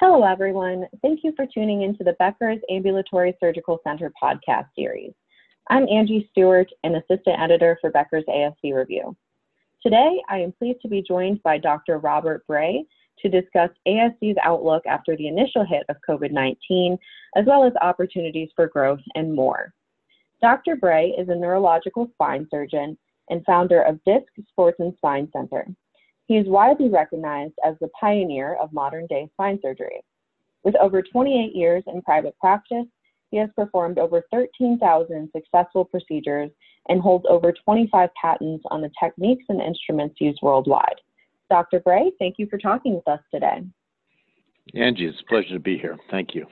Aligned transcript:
Hello, 0.00 0.24
everyone. 0.24 0.86
Thank 1.02 1.20
you 1.24 1.34
for 1.36 1.44
tuning 1.44 1.82
into 1.82 2.02
the 2.02 2.14
Becker's 2.14 2.58
Ambulatory 2.70 3.36
Surgical 3.38 3.80
Center 3.84 4.10
podcast 4.20 4.68
series. 4.74 5.12
I'm 5.68 5.86
Angie 5.90 6.26
Stewart, 6.32 6.70
an 6.84 6.94
assistant 6.94 7.38
editor 7.38 7.76
for 7.82 7.90
Becker's 7.90 8.24
ASC 8.26 8.74
Review. 8.74 9.14
Today, 9.82 10.22
I 10.30 10.38
am 10.38 10.52
pleased 10.52 10.80
to 10.80 10.88
be 10.88 11.02
joined 11.02 11.42
by 11.42 11.58
Dr. 11.58 11.98
Robert 11.98 12.46
Bray 12.46 12.86
to 13.18 13.28
discuss 13.28 13.68
ASC's 13.86 14.38
outlook 14.42 14.82
after 14.86 15.18
the 15.18 15.28
initial 15.28 15.66
hit 15.66 15.84
of 15.90 15.96
COVID 16.08 16.32
19, 16.32 16.96
as 17.36 17.44
well 17.44 17.64
as 17.64 17.74
opportunities 17.82 18.48
for 18.56 18.68
growth 18.68 19.02
and 19.16 19.34
more. 19.34 19.74
Dr. 20.40 20.76
Bray 20.76 21.10
is 21.10 21.28
a 21.28 21.34
neurological 21.34 22.08
spine 22.14 22.48
surgeon 22.50 22.96
and 23.28 23.44
founder 23.44 23.82
of 23.82 24.02
DISC 24.06 24.32
Sports 24.48 24.80
and 24.80 24.94
Spine 24.96 25.28
Center. 25.30 25.66
He 26.30 26.36
is 26.36 26.46
widely 26.46 26.88
recognized 26.88 27.54
as 27.66 27.74
the 27.80 27.88
pioneer 28.00 28.54
of 28.62 28.72
modern 28.72 29.08
day 29.08 29.28
spine 29.32 29.58
surgery. 29.60 30.00
With 30.62 30.76
over 30.76 31.02
28 31.02 31.56
years 31.56 31.82
in 31.88 32.02
private 32.02 32.38
practice, 32.38 32.86
he 33.32 33.36
has 33.38 33.50
performed 33.56 33.98
over 33.98 34.22
13,000 34.30 35.28
successful 35.34 35.84
procedures 35.84 36.52
and 36.88 37.02
holds 37.02 37.24
over 37.28 37.52
25 37.52 38.10
patents 38.14 38.62
on 38.70 38.80
the 38.80 38.92
techniques 39.02 39.44
and 39.48 39.60
instruments 39.60 40.20
used 40.20 40.38
worldwide. 40.40 41.00
Dr. 41.50 41.80
Bray, 41.80 42.12
thank 42.20 42.36
you 42.38 42.46
for 42.48 42.58
talking 42.58 42.94
with 42.94 43.08
us 43.08 43.20
today. 43.34 43.64
Angie, 44.76 45.06
it's 45.06 45.20
a 45.20 45.28
pleasure 45.28 45.54
to 45.54 45.58
be 45.58 45.78
here. 45.78 45.98
Thank 46.12 46.36
you. 46.36 46.46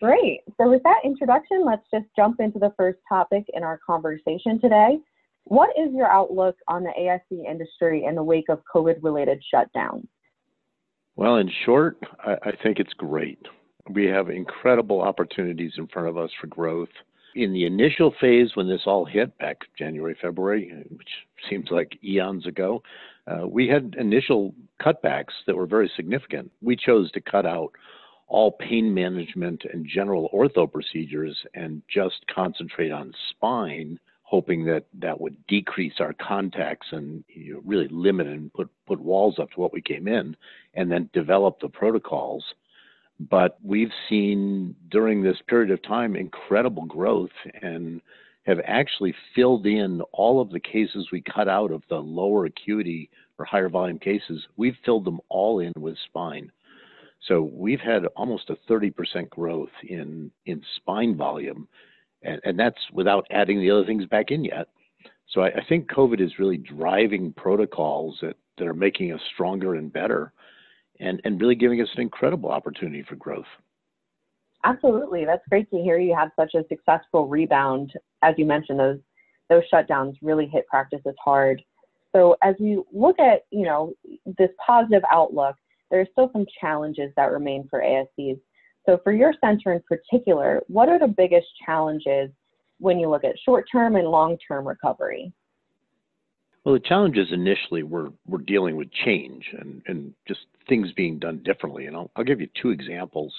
Great. 0.00 0.40
So, 0.60 0.68
with 0.68 0.82
that 0.82 1.02
introduction, 1.04 1.64
let's 1.64 1.86
just 1.94 2.06
jump 2.16 2.40
into 2.40 2.58
the 2.58 2.74
first 2.76 2.98
topic 3.08 3.44
in 3.54 3.62
our 3.62 3.78
conversation 3.86 4.60
today. 4.60 4.98
What 5.44 5.70
is 5.78 5.92
your 5.92 6.10
outlook 6.10 6.56
on 6.68 6.84
the 6.84 6.92
ASC 6.98 7.44
industry 7.50 8.04
in 8.04 8.14
the 8.14 8.22
wake 8.22 8.48
of 8.48 8.60
COVID 8.74 8.96
related 9.02 9.42
shutdowns? 9.52 10.06
Well, 11.16 11.36
in 11.36 11.50
short, 11.64 11.98
I, 12.24 12.36
I 12.42 12.52
think 12.62 12.78
it's 12.78 12.94
great. 12.94 13.40
We 13.90 14.06
have 14.06 14.30
incredible 14.30 15.02
opportunities 15.02 15.72
in 15.76 15.88
front 15.88 16.08
of 16.08 16.16
us 16.16 16.30
for 16.40 16.46
growth. 16.46 16.88
In 17.34 17.52
the 17.52 17.64
initial 17.64 18.14
phase, 18.20 18.50
when 18.54 18.68
this 18.68 18.82
all 18.86 19.04
hit 19.04 19.36
back 19.38 19.58
January, 19.78 20.16
February, 20.20 20.72
which 20.90 21.08
seems 21.48 21.68
like 21.70 21.98
eons 22.04 22.46
ago, 22.46 22.82
uh, 23.26 23.46
we 23.46 23.68
had 23.68 23.96
initial 23.98 24.54
cutbacks 24.80 25.32
that 25.46 25.56
were 25.56 25.66
very 25.66 25.90
significant. 25.96 26.50
We 26.60 26.76
chose 26.76 27.10
to 27.12 27.20
cut 27.20 27.46
out 27.46 27.72
all 28.28 28.52
pain 28.52 28.92
management 28.92 29.62
and 29.72 29.86
general 29.86 30.30
ortho 30.32 30.70
procedures 30.70 31.36
and 31.54 31.82
just 31.92 32.24
concentrate 32.34 32.90
on 32.90 33.12
spine, 33.30 33.98
hoping 34.32 34.64
that 34.64 34.84
that 34.98 35.20
would 35.20 35.36
decrease 35.46 35.94
our 36.00 36.14
contacts 36.14 36.88
and 36.90 37.22
you 37.28 37.54
know, 37.54 37.60
really 37.64 37.86
limit 37.90 38.26
and 38.26 38.52
put, 38.52 38.68
put 38.86 38.98
walls 38.98 39.38
up 39.38 39.50
to 39.50 39.60
what 39.60 39.72
we 39.72 39.80
came 39.80 40.08
in, 40.08 40.34
and 40.74 40.90
then 40.90 41.08
develop 41.12 41.60
the 41.60 41.68
protocols 41.68 42.42
but 43.30 43.58
we've 43.62 43.92
seen 44.08 44.74
during 44.90 45.22
this 45.22 45.36
period 45.46 45.70
of 45.70 45.82
time 45.82 46.16
incredible 46.16 46.84
growth 46.86 47.30
and 47.60 48.00
have 48.44 48.58
actually 48.64 49.14
filled 49.34 49.66
in 49.66 50.00
all 50.12 50.40
of 50.40 50.50
the 50.50 50.58
cases 50.58 51.08
we 51.12 51.22
cut 51.22 51.48
out 51.48 51.70
of 51.70 51.82
the 51.88 51.96
lower 51.96 52.46
acuity 52.46 53.08
or 53.38 53.44
higher 53.44 53.68
volume 53.68 53.98
cases. 53.98 54.44
We've 54.56 54.76
filled 54.84 55.04
them 55.04 55.20
all 55.28 55.60
in 55.60 55.72
with 55.78 55.96
spine. 56.06 56.50
So 57.28 57.42
we've 57.42 57.80
had 57.80 58.06
almost 58.16 58.50
a 58.50 58.56
30% 58.68 59.30
growth 59.30 59.70
in, 59.84 60.32
in 60.46 60.60
spine 60.76 61.16
volume, 61.16 61.68
and, 62.22 62.40
and 62.44 62.58
that's 62.58 62.78
without 62.92 63.26
adding 63.30 63.60
the 63.60 63.70
other 63.70 63.84
things 63.84 64.06
back 64.06 64.30
in 64.30 64.44
yet. 64.44 64.68
So 65.30 65.42
I, 65.42 65.48
I 65.48 65.64
think 65.68 65.90
COVID 65.90 66.20
is 66.20 66.38
really 66.38 66.58
driving 66.58 67.32
protocols 67.32 68.18
that, 68.22 68.36
that 68.58 68.66
are 68.66 68.74
making 68.74 69.12
us 69.12 69.20
stronger 69.32 69.74
and 69.76 69.92
better 69.92 70.32
and, 71.00 71.20
and 71.24 71.40
really 71.40 71.54
giving 71.54 71.80
us 71.80 71.88
an 71.94 72.02
incredible 72.02 72.50
opportunity 72.50 73.02
for 73.02 73.16
growth. 73.16 73.46
Absolutely. 74.64 75.24
That's 75.24 75.42
great 75.48 75.68
to 75.70 75.78
hear 75.78 75.98
you 75.98 76.14
had 76.14 76.28
such 76.38 76.54
a 76.54 76.64
successful 76.68 77.26
rebound. 77.26 77.92
As 78.22 78.34
you 78.38 78.44
mentioned, 78.44 78.78
those 78.78 78.98
those 79.48 79.64
shutdowns 79.72 80.16
really 80.22 80.46
hit 80.46 80.66
practices 80.66 81.14
hard. 81.22 81.62
So 82.14 82.36
as 82.42 82.54
we 82.58 82.82
look 82.92 83.18
at, 83.18 83.42
you 83.50 83.64
know, 83.64 83.92
this 84.38 84.50
positive 84.64 85.02
outlook, 85.10 85.56
there 85.90 86.00
are 86.00 86.06
still 86.12 86.30
some 86.32 86.46
challenges 86.60 87.12
that 87.16 87.32
remain 87.32 87.66
for 87.68 87.80
ASCs. 87.80 88.38
So 88.86 88.98
for 89.04 89.12
your 89.12 89.32
center 89.40 89.72
in 89.72 89.82
particular, 89.82 90.62
what 90.68 90.88
are 90.88 90.98
the 90.98 91.08
biggest 91.08 91.46
challenges 91.64 92.30
when 92.78 92.98
you 92.98 93.08
look 93.08 93.24
at 93.24 93.38
short-term 93.44 93.96
and 93.96 94.08
long-term 94.08 94.66
recovery? 94.66 95.32
Well, 96.64 96.74
the 96.74 96.80
challenges 96.80 97.28
initially 97.32 97.82
were, 97.82 98.12
were 98.26 98.38
dealing 98.38 98.76
with 98.76 98.88
change 99.04 99.44
and, 99.58 99.82
and 99.86 100.14
just 100.26 100.40
things 100.68 100.92
being 100.92 101.18
done 101.18 101.42
differently. 101.44 101.86
And 101.86 101.96
I'll, 101.96 102.10
I'll 102.16 102.24
give 102.24 102.40
you 102.40 102.48
two 102.60 102.70
examples. 102.70 103.32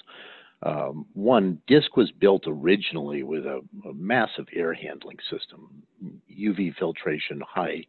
Um, 0.63 1.05
one, 1.13 1.61
DISC 1.67 1.95
was 1.97 2.11
built 2.19 2.43
originally 2.47 3.23
with 3.23 3.45
a, 3.45 3.61
a, 3.87 3.93
massive 3.93 4.45
air 4.55 4.73
handling 4.73 5.17
system, 5.29 5.83
UV 6.31 6.75
filtration, 6.75 7.41
high, 7.45 7.83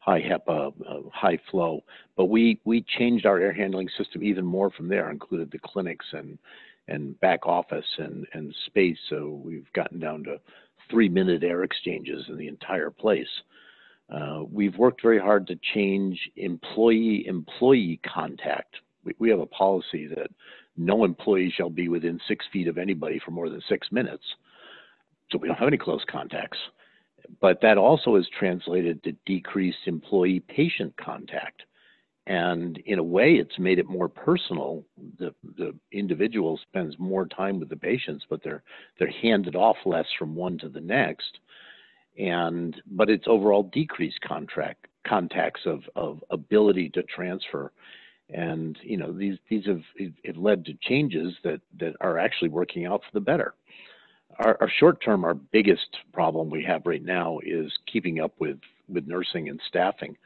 high 0.00 0.20
HEPA, 0.20 0.72
uh, 0.86 1.08
high 1.12 1.38
flow. 1.50 1.82
But 2.16 2.26
we 2.26 2.60
we 2.64 2.84
changed 2.98 3.24
our 3.24 3.38
air 3.38 3.52
handling 3.52 3.88
system 3.96 4.22
even 4.22 4.44
more 4.44 4.70
from 4.70 4.88
there, 4.88 5.10
included 5.10 5.50
the 5.50 5.60
clinics 5.64 6.04
and 6.12 6.38
and 6.90 7.18
back 7.20 7.46
office 7.46 7.86
and 7.98 8.26
and 8.34 8.54
space. 8.66 8.98
So 9.08 9.40
we've 9.44 9.72
gotten 9.72 10.00
down 10.00 10.24
to 10.24 10.40
three 10.90 11.08
minute 11.08 11.42
air 11.42 11.62
exchanges 11.62 12.24
in 12.28 12.36
the 12.36 12.48
entire 12.48 12.90
place. 12.90 13.28
Uh, 14.12 14.42
we've 14.50 14.76
worked 14.76 15.02
very 15.02 15.20
hard 15.20 15.46
to 15.46 15.58
change 15.74 16.18
employee 16.36 17.26
employee 17.26 18.00
contact. 18.04 18.74
We, 19.04 19.14
we, 19.18 19.30
have 19.30 19.38
a 19.38 19.46
policy 19.46 20.06
that 20.08 20.30
no 20.76 21.04
employee 21.04 21.52
shall 21.56 21.70
be 21.70 21.88
within 21.88 22.20
six 22.26 22.44
feet 22.52 22.66
of 22.66 22.76
anybody 22.76 23.20
for 23.24 23.30
more 23.30 23.48
than 23.48 23.62
six 23.68 23.86
minutes. 23.92 24.24
So 25.30 25.38
we 25.38 25.46
don't 25.46 25.58
have 25.58 25.68
any 25.68 25.78
close 25.78 26.04
contacts. 26.10 26.58
But 27.40 27.60
that 27.62 27.78
also 27.78 28.16
has 28.16 28.26
translated 28.36 29.02
to 29.04 29.12
decreased 29.26 29.86
employee 29.86 30.40
patient 30.40 30.94
contact. 30.96 31.62
And 32.26 32.78
in 32.86 32.98
a 32.98 33.02
way, 33.02 33.32
it's 33.34 33.58
made 33.58 33.78
it 33.78 33.88
more 33.88 34.08
personal. 34.08 34.84
The, 35.18 35.34
the 35.56 35.74
individual 35.90 36.58
spends 36.68 36.98
more 36.98 37.26
time 37.26 37.58
with 37.58 37.70
the 37.70 37.76
patients, 37.76 38.24
but 38.28 38.42
they're, 38.44 38.62
they're 38.98 39.10
handed 39.22 39.56
off 39.56 39.76
less 39.84 40.06
from 40.18 40.34
one 40.34 40.58
to 40.58 40.68
the 40.68 40.80
next. 40.80 41.38
And 42.18 42.80
but 42.90 43.08
it's 43.08 43.24
overall 43.26 43.62
decreased 43.62 44.20
contract 44.20 44.86
contacts 45.06 45.62
of, 45.64 45.82
of 45.96 46.22
ability 46.30 46.90
to 46.90 47.02
transfer. 47.04 47.72
And 48.28 48.78
you 48.82 48.96
know 48.96 49.12
these 49.12 49.38
these 49.48 49.66
have 49.66 49.82
it, 49.96 50.36
led 50.36 50.64
to 50.66 50.74
changes 50.82 51.34
that 51.42 51.60
that 51.78 51.94
are 52.00 52.18
actually 52.18 52.50
working 52.50 52.86
out 52.86 53.00
for 53.00 53.10
the 53.12 53.24
better. 53.24 53.54
Our, 54.38 54.56
our 54.60 54.70
short 54.78 55.02
term 55.02 55.24
our 55.24 55.34
biggest 55.34 55.96
problem 56.12 56.50
we 56.50 56.62
have 56.64 56.82
right 56.84 57.02
now 57.02 57.40
is 57.44 57.72
keeping 57.90 58.20
up 58.20 58.32
with 58.38 58.58
with 58.88 59.06
nursing 59.06 59.48
and 59.48 59.60
staffing 59.66 60.16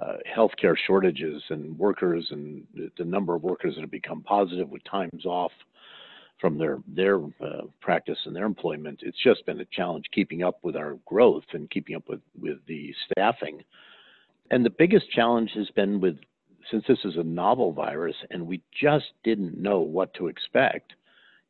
uh, 0.00 0.16
healthcare 0.36 0.76
shortages 0.86 1.42
and 1.50 1.76
workers 1.78 2.26
and 2.30 2.64
the, 2.96 3.04
number 3.04 3.34
of 3.34 3.42
workers 3.42 3.74
that 3.74 3.80
have 3.80 3.90
become 3.90 4.22
positive 4.22 4.68
with 4.68 4.82
times 4.84 5.24
off 5.26 5.52
from 6.40 6.56
their 6.56 6.78
their 6.86 7.18
uh, 7.18 7.62
practice 7.80 8.18
and 8.24 8.36
their 8.36 8.44
employment. 8.44 9.00
It's 9.02 9.20
just 9.22 9.44
been 9.44 9.60
a 9.60 9.64
challenge 9.72 10.04
keeping 10.12 10.44
up 10.44 10.58
with 10.62 10.76
our 10.76 10.98
growth 11.04 11.44
and 11.52 11.68
keeping 11.70 11.96
up 11.96 12.08
with 12.08 12.20
with 12.40 12.58
the 12.66 12.94
staffing. 13.10 13.62
And 14.50 14.64
the 14.64 14.70
biggest 14.70 15.10
challenge 15.10 15.50
has 15.56 15.68
been 15.70 16.00
with 16.00 16.18
since 16.70 16.84
this 16.86 16.98
is 17.04 17.16
a 17.16 17.22
novel 17.22 17.72
virus 17.72 18.16
and 18.30 18.46
we 18.46 18.62
just 18.80 19.06
didn't 19.24 19.58
know 19.58 19.80
what 19.80 20.14
to 20.14 20.28
expect 20.28 20.92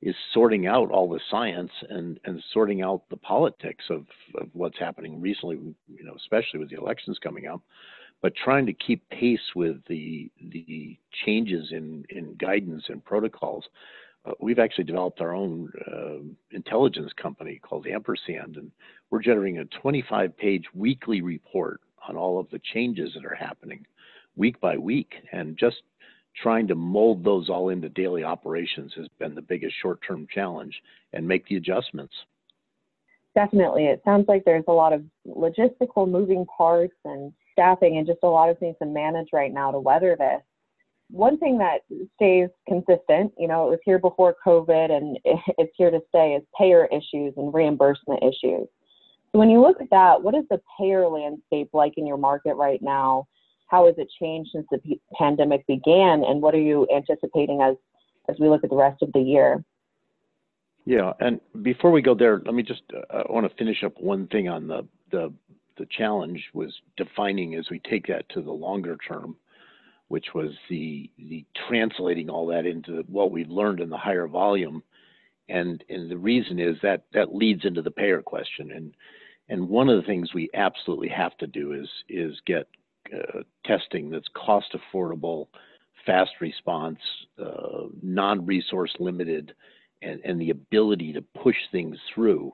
is 0.00 0.14
sorting 0.32 0.66
out 0.66 0.91
all 0.91 1.08
the 1.08 1.20
science 1.31 1.72
and, 1.91 2.20
and 2.25 2.42
sorting 2.53 2.82
out 2.82 3.03
the 3.10 3.16
politics 3.16 3.84
of, 3.91 4.06
of 4.41 4.48
what's 4.53 4.78
happening 4.78 5.20
recently, 5.20 5.56
you 5.88 6.04
know, 6.04 6.14
especially 6.16 6.60
with 6.60 6.70
the 6.70 6.76
elections 6.76 7.19
coming 7.20 7.47
up, 7.48 7.60
but 8.22 8.34
trying 8.34 8.66
to 8.66 8.72
keep 8.72 9.08
pace 9.10 9.54
with 9.54 9.76
the 9.88 10.30
the 10.50 10.98
changes 11.24 11.68
in, 11.72 12.04
in 12.10 12.34
guidance 12.34 12.84
and 12.88 13.04
protocols 13.04 13.64
uh, 14.28 14.32
we've 14.40 14.58
actually 14.58 14.84
developed 14.84 15.20
our 15.20 15.34
own 15.34 15.70
uh, 15.87 16.56
intelligence 16.56 17.12
company 17.20 17.60
called 17.62 17.87
Ampersand, 17.87 18.56
and 18.56 18.70
we're 19.10 19.22
generating 19.22 19.58
a 19.58 19.64
25 19.81 20.37
page 20.37 20.64
weekly 20.75 21.20
report 21.20 21.81
on 22.08 22.16
all 22.16 22.38
of 22.38 22.48
the 22.50 22.60
changes 22.72 23.12
that 23.14 23.25
are 23.25 23.34
happening 23.34 23.87
week 24.37 24.60
by 24.60 24.76
week. 24.76 25.14
And 25.32 25.56
just 25.56 25.82
trying 26.43 26.66
to 26.69 26.75
mold 26.75 27.25
those 27.25 27.48
all 27.48 27.70
into 27.70 27.88
daily 27.88 28.25
operations 28.25 28.93
has 28.96 29.08
been 29.19 29.34
the 29.34 29.43
biggest 29.43 29.75
short 29.81 30.00
term 30.06 30.26
challenge 30.32 30.75
and 31.12 31.26
make 31.26 31.46
the 31.46 31.56
adjustments. 31.56 32.14
Definitely. 33.38 33.87
It 33.87 34.02
sounds 34.05 34.26
like 34.26 34.44
there's 34.44 34.64
a 34.67 34.73
lot 34.73 34.93
of 34.93 35.05
logistical 35.26 36.08
moving 36.08 36.44
parts 36.56 36.96
and 37.05 37.32
staffing 37.52 37.96
and 37.96 38.06
just 38.06 38.19
a 38.23 38.29
lot 38.29 38.49
of 38.49 38.58
things 38.58 38.76
to 38.82 38.87
manage 38.87 39.29
right 39.32 39.52
now 39.52 39.70
to 39.70 39.79
weather 39.79 40.17
this 40.19 40.43
one 41.11 41.38
thing 41.38 41.58
that 41.58 41.81
stays 42.17 42.49
consistent, 42.67 43.32
you 43.38 43.49
know, 43.49 43.67
it 43.67 43.70
was 43.70 43.79
here 43.85 43.99
before 43.99 44.37
COVID 44.46 44.90
and 44.90 45.19
it's 45.58 45.73
here 45.76 45.90
to 45.90 46.00
stay, 46.08 46.35
is 46.35 46.43
payer 46.56 46.87
issues 46.87 47.35
and 47.37 47.52
reimbursement 47.52 48.23
issues. 48.23 48.69
So 49.32 49.38
when 49.38 49.50
you 49.50 49.61
look 49.61 49.81
at 49.81 49.91
that, 49.91 50.23
what 50.23 50.34
is 50.34 50.44
the 50.50 50.61
payer 50.79 51.08
landscape 51.08 51.70
like 51.73 51.94
in 51.96 52.06
your 52.06 52.17
market 52.17 52.55
right 52.55 52.81
now? 52.82 53.26
How 53.69 53.87
has 53.87 53.94
it 53.99 54.08
changed 54.19 54.50
since 54.55 54.67
the 54.70 54.81
pandemic 55.19 55.67
began, 55.67 56.25
and 56.25 56.41
what 56.41 56.55
are 56.55 56.61
you 56.61 56.87
anticipating 56.94 57.61
as 57.61 57.76
as 58.31 58.37
we 58.38 58.49
look 58.49 58.64
at 58.64 58.70
the 58.70 58.76
rest 58.76 59.02
of 59.02 59.11
the 59.14 59.20
year. 59.20 59.64
Yeah, 60.88 61.12
and 61.20 61.38
before 61.61 61.90
we 61.90 62.00
go 62.00 62.14
there, 62.14 62.40
let 62.46 62.55
me 62.55 62.62
just 62.62 62.81
uh, 62.96 63.19
I 63.19 63.31
want 63.31 63.46
to 63.46 63.55
finish 63.56 63.85
up 63.85 64.00
one 64.00 64.26
thing 64.29 64.49
on 64.49 64.67
the 64.67 64.88
the 65.11 65.31
the 65.76 65.87
challenge 65.90 66.43
was 66.55 66.73
defining 66.96 67.56
as 67.56 67.69
we 67.70 67.79
take 67.81 68.06
that 68.06 68.26
to 68.31 68.40
the 68.40 68.50
longer 68.50 68.96
term, 69.06 69.37
which 70.08 70.29
was 70.35 70.52
the 70.70 71.11
the 71.19 71.44
translating 71.69 72.31
all 72.31 72.46
that 72.46 72.64
into 72.64 73.05
what 73.06 73.32
we've 73.32 73.50
learned 73.50 73.81
in 73.81 73.90
the 73.90 73.99
higher 73.99 74.26
volume, 74.26 74.82
and 75.50 75.85
and 75.90 76.11
the 76.11 76.17
reason 76.17 76.58
is 76.58 76.76
that 76.82 77.05
that 77.12 77.34
leads 77.34 77.67
into 77.67 77.82
the 77.82 77.91
payer 77.91 78.23
question, 78.23 78.73
and 78.73 78.94
and 79.50 79.69
one 79.69 79.91
of 79.91 80.00
the 80.00 80.06
things 80.06 80.32
we 80.32 80.49
absolutely 80.55 81.11
have 81.11 81.37
to 81.37 81.46
do 81.46 81.75
is 81.75 81.88
is 82.08 82.41
get 82.46 82.67
uh, 83.14 83.41
testing 83.67 84.08
that's 84.08 84.29
cost 84.34 84.75
affordable, 84.75 85.49
fast 86.06 86.31
response, 86.41 86.99
uh, 87.38 87.88
non-resource 88.02 88.94
limited 88.99 89.52
and, 90.02 90.20
and 90.24 90.40
the 90.40 90.50
ability 90.50 91.12
to 91.12 91.22
push 91.42 91.56
things 91.72 91.96
through. 92.14 92.52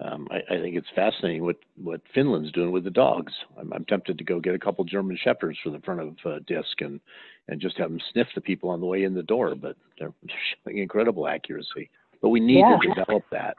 Um, 0.00 0.26
I, 0.30 0.54
I, 0.54 0.60
think 0.60 0.74
it's 0.74 0.88
fascinating 0.94 1.44
what, 1.44 1.56
what 1.76 2.00
Finland's 2.12 2.50
doing 2.50 2.72
with 2.72 2.82
the 2.82 2.90
dogs. 2.90 3.32
I'm, 3.58 3.72
I'm, 3.72 3.84
tempted 3.84 4.18
to 4.18 4.24
go 4.24 4.40
get 4.40 4.54
a 4.54 4.58
couple 4.58 4.84
German 4.84 5.16
shepherds 5.22 5.56
for 5.62 5.70
the 5.70 5.78
front 5.80 6.00
of 6.00 6.16
uh, 6.26 6.38
disc 6.48 6.80
and 6.80 7.00
and 7.46 7.60
just 7.60 7.78
have 7.78 7.90
them 7.90 8.00
sniff 8.12 8.26
the 8.34 8.40
people 8.40 8.70
on 8.70 8.80
the 8.80 8.86
way 8.86 9.04
in 9.04 9.14
the 9.14 9.22
door. 9.22 9.54
But 9.54 9.76
they're, 9.98 10.12
showing 10.64 10.78
incredible 10.78 11.28
accuracy. 11.28 11.90
But 12.20 12.30
we 12.30 12.40
need 12.40 12.58
yeah. 12.58 12.76
to 12.82 12.94
develop 12.94 13.22
that, 13.30 13.56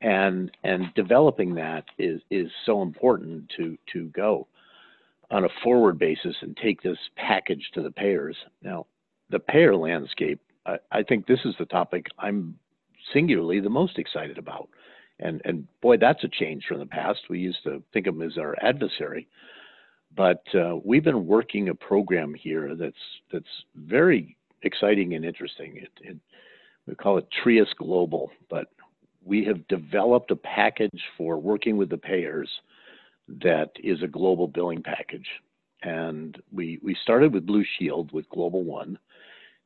and 0.00 0.50
and 0.64 0.86
developing 0.96 1.54
that 1.54 1.84
is 1.98 2.20
is 2.32 2.50
so 2.64 2.82
important 2.82 3.52
to 3.56 3.78
to 3.92 4.06
go 4.08 4.48
on 5.30 5.44
a 5.44 5.48
forward 5.62 5.98
basis 5.98 6.34
and 6.40 6.56
take 6.56 6.82
this 6.82 6.98
package 7.16 7.70
to 7.74 7.82
the 7.82 7.90
payers. 7.90 8.36
Now, 8.62 8.86
the 9.30 9.38
payer 9.38 9.74
landscape. 9.76 10.40
I, 10.64 10.78
I 10.90 11.02
think 11.02 11.26
this 11.26 11.40
is 11.44 11.54
the 11.58 11.66
topic 11.66 12.06
I'm 12.18 12.58
singularly 13.12 13.60
the 13.60 13.70
most 13.70 13.98
excited 13.98 14.38
about. 14.38 14.68
And, 15.18 15.40
and 15.44 15.66
boy, 15.80 15.96
that's 15.96 16.24
a 16.24 16.28
change 16.28 16.64
from 16.66 16.78
the 16.78 16.86
past. 16.86 17.20
We 17.30 17.38
used 17.38 17.62
to 17.64 17.82
think 17.92 18.06
of 18.06 18.14
him 18.14 18.22
as 18.22 18.36
our 18.38 18.54
adversary. 18.62 19.28
But 20.14 20.42
uh, 20.54 20.76
we've 20.84 21.04
been 21.04 21.26
working 21.26 21.68
a 21.68 21.74
program 21.74 22.34
here 22.34 22.74
that's, 22.74 22.96
that's 23.32 23.44
very 23.74 24.36
exciting 24.62 25.14
and 25.14 25.24
interesting. 25.24 25.76
It, 25.76 25.90
it, 26.00 26.16
we 26.86 26.94
call 26.94 27.18
it 27.18 27.26
Trias 27.42 27.68
Global, 27.76 28.30
but 28.48 28.68
we 29.24 29.44
have 29.44 29.66
developed 29.68 30.30
a 30.30 30.36
package 30.36 31.02
for 31.18 31.38
working 31.38 31.76
with 31.76 31.90
the 31.90 31.98
payers 31.98 32.48
that 33.42 33.72
is 33.82 34.02
a 34.02 34.08
global 34.08 34.46
billing 34.46 34.82
package. 34.82 35.26
And 35.82 36.40
we, 36.52 36.78
we 36.82 36.96
started 37.02 37.34
with 37.34 37.46
Blue 37.46 37.64
Shield 37.78 38.12
with 38.12 38.28
Global 38.30 38.64
One, 38.64 38.98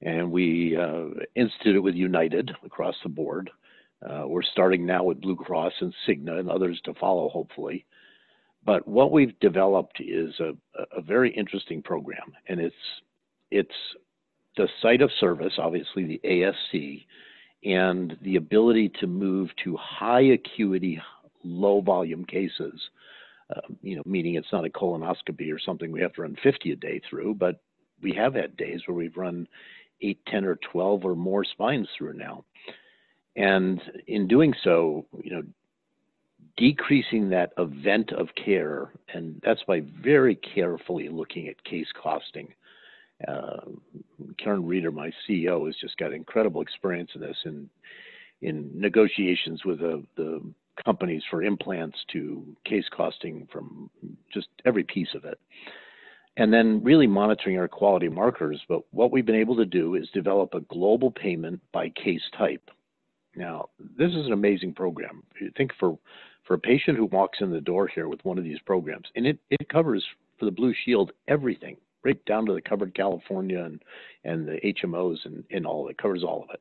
and 0.03 0.31
we 0.31 0.77
uh, 0.77 1.09
instituted 1.35 1.83
with 1.83 1.95
United 1.95 2.51
across 2.65 2.95
the 3.03 3.09
board. 3.09 3.51
Uh, 4.09 4.25
we're 4.27 4.43
starting 4.43 4.87
now 4.87 5.05
with 5.05 5.21
Blue 5.21 5.37
Cross 5.37 5.75
and 5.81 5.95
Cigna 6.07 6.39
and 6.39 6.51
others 6.51 6.81
to 6.85 6.95
follow, 6.95 7.29
hopefully. 7.29 7.85
But 8.65 8.87
what 8.87 9.13
we've 9.13 9.39
developed 9.41 10.01
is 10.01 10.39
a, 10.41 10.53
a 10.97 11.03
very 11.03 11.31
interesting 11.35 11.83
program, 11.83 12.33
and 12.49 12.61
it's 12.61 12.75
it's 13.51 13.75
the 14.57 14.69
site 14.83 15.03
of 15.03 15.11
service, 15.19 15.55
obviously 15.59 16.05
the 16.05 16.21
ASC, 16.25 17.05
and 17.65 18.17
the 18.23 18.37
ability 18.37 18.91
to 19.01 19.07
move 19.07 19.51
to 19.65 19.77
high 19.77 20.21
acuity, 20.21 21.01
low 21.45 21.81
volume 21.81 22.25
cases. 22.25 22.81
Uh, 23.55 23.61
you 23.83 23.97
know, 23.97 24.03
meaning 24.07 24.35
it's 24.35 24.53
not 24.53 24.67
a 24.67 24.71
colonoscopy 24.71 25.53
or 25.53 25.59
something 25.59 25.91
we 25.91 26.01
have 26.01 26.13
to 26.13 26.23
run 26.23 26.37
50 26.43 26.71
a 26.71 26.77
day 26.77 27.01
through, 27.09 27.35
but 27.35 27.61
we 28.03 28.13
have 28.13 28.35
had 28.35 28.57
days 28.57 28.81
where 28.87 28.97
we've 28.97 29.17
run 29.17 29.47
eight, 30.03 30.19
10, 30.27 30.45
or 30.45 30.57
12 30.73 31.05
or 31.05 31.15
more 31.15 31.45
spines 31.45 31.89
through 31.97 32.15
now. 32.15 32.45
And 33.37 33.81
in 34.07 34.27
doing 34.27 34.55
so, 34.65 35.07
you 35.23 35.31
know, 35.31 35.43
decreasing 36.57 37.31
that 37.31 37.53
event 37.59 38.13
of 38.13 38.29
care, 38.43 38.93
and 39.15 39.41
that's 39.45 39.63
by 39.65 39.83
very 40.03 40.37
carefully 40.37 41.09
looking 41.09 41.49
at 41.49 41.63
case 41.65 41.87
costing. 42.01 42.53
Uh, 43.27 43.61
Karen 44.39 44.67
Reeder, 44.67 44.91
my 44.91 45.11
CEO, 45.29 45.67
has 45.67 45.77
just 45.81 45.97
got 45.97 46.13
incredible 46.13 46.61
experience 46.61 47.11
in 47.15 47.21
this 47.21 47.37
in 47.45 47.69
in 48.43 48.71
negotiations 48.75 49.65
with 49.67 49.81
the, 49.81 50.03
the 50.17 50.41
companies 50.83 51.23
for 51.31 51.43
implants 51.43 51.99
to 52.11 52.43
case 52.65 52.87
costing 52.91 53.47
from 53.53 53.91
just 54.33 54.49
every 54.65 54.83
piece 54.83 55.15
of 55.15 55.27
it 55.27 55.39
and 56.41 56.51
then 56.51 56.83
really 56.83 57.07
monitoring 57.07 57.59
our 57.59 57.69
quality 57.69 58.09
markers. 58.09 58.59
But 58.67 58.81
what 58.93 59.13
we've 59.13 59.27
been 59.27 59.35
able 59.35 59.57
to 59.57 59.67
do 59.67 59.95
is 59.95 60.09
develop 60.15 60.55
a 60.55 60.61
global 60.63 61.11
payment 61.11 61.61
by 61.71 61.91
case 61.91 62.23
type. 62.37 62.71
Now, 63.37 63.69
this 63.99 64.09
is 64.13 64.25
an 64.25 64.33
amazing 64.33 64.73
program. 64.73 65.23
You 65.39 65.53
think 65.57 65.71
for 65.79 65.99
for 66.47 66.55
a 66.55 66.59
patient 66.59 66.97
who 66.97 67.05
walks 67.05 67.39
in 67.43 67.51
the 67.51 67.61
door 67.61 67.87
here 67.89 68.09
with 68.09 68.25
one 68.25 68.39
of 68.39 68.45
these 68.45 68.59
programs, 68.65 69.07
and 69.15 69.27
it, 69.27 69.39
it 69.51 69.69
covers 69.69 70.03
for 70.39 70.47
the 70.47 70.51
Blue 70.51 70.73
Shield 70.85 71.13
everything, 71.29 71.77
right 72.03 72.25
down 72.25 72.47
to 72.47 72.55
the 72.55 72.63
covered 72.63 72.95
California 72.95 73.63
and, 73.63 73.83
and 74.25 74.49
the 74.49 74.59
HMOs 74.65 75.19
and, 75.27 75.45
and 75.51 75.67
all 75.67 75.87
it, 75.89 75.99
covers 75.99 76.25
all 76.25 76.43
of 76.43 76.49
it. 76.55 76.61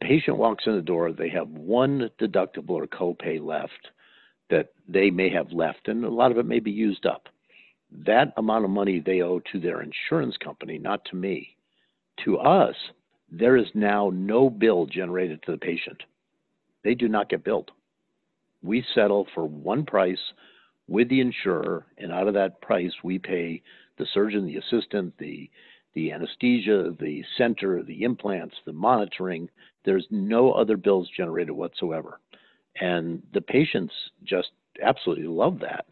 Patient 0.00 0.38
walks 0.38 0.64
in 0.66 0.76
the 0.76 0.80
door, 0.80 1.12
they 1.12 1.28
have 1.28 1.48
one 1.48 2.08
deductible 2.20 2.70
or 2.70 2.86
copay 2.86 3.44
left 3.44 3.88
that 4.48 4.72
they 4.88 5.10
may 5.10 5.28
have 5.28 5.50
left, 5.50 5.88
and 5.88 6.04
a 6.04 6.08
lot 6.08 6.30
of 6.30 6.38
it 6.38 6.46
may 6.46 6.60
be 6.60 6.70
used 6.70 7.04
up 7.04 7.28
that 8.06 8.32
amount 8.36 8.64
of 8.64 8.70
money 8.70 9.00
they 9.00 9.22
owe 9.22 9.40
to 9.52 9.60
their 9.60 9.82
insurance 9.82 10.36
company, 10.42 10.78
not 10.78 11.04
to 11.06 11.16
me. 11.16 11.56
To 12.24 12.38
us, 12.38 12.74
there 13.30 13.56
is 13.56 13.66
now 13.74 14.10
no 14.12 14.50
bill 14.50 14.86
generated 14.86 15.42
to 15.42 15.52
the 15.52 15.58
patient. 15.58 16.02
They 16.84 16.94
do 16.94 17.08
not 17.08 17.28
get 17.28 17.44
billed. 17.44 17.70
We 18.62 18.84
settle 18.94 19.26
for 19.34 19.46
one 19.46 19.84
price 19.84 20.18
with 20.88 21.08
the 21.08 21.20
insurer, 21.20 21.86
and 21.98 22.12
out 22.12 22.28
of 22.28 22.34
that 22.34 22.60
price, 22.60 22.92
we 23.02 23.18
pay 23.18 23.62
the 23.98 24.06
surgeon, 24.12 24.46
the 24.46 24.56
assistant, 24.56 25.14
the 25.18 25.50
the 25.94 26.10
anesthesia, 26.10 26.94
the 26.98 27.22
center, 27.36 27.82
the 27.82 28.02
implants, 28.02 28.54
the 28.64 28.72
monitoring. 28.72 29.50
There's 29.84 30.06
no 30.10 30.52
other 30.52 30.78
bills 30.78 31.08
generated 31.14 31.54
whatsoever. 31.54 32.18
And 32.80 33.22
the 33.34 33.42
patients 33.42 33.92
just 34.24 34.52
absolutely 34.82 35.26
love 35.26 35.58
that. 35.60 35.84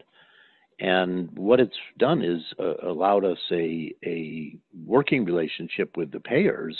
And 0.81 1.29
what 1.37 1.59
it's 1.59 1.77
done 1.99 2.23
is 2.23 2.41
uh, 2.59 2.73
allowed 2.87 3.23
us 3.23 3.37
a, 3.51 3.93
a 4.03 4.57
working 4.83 5.23
relationship 5.25 5.95
with 5.95 6.11
the 6.11 6.19
payers 6.19 6.75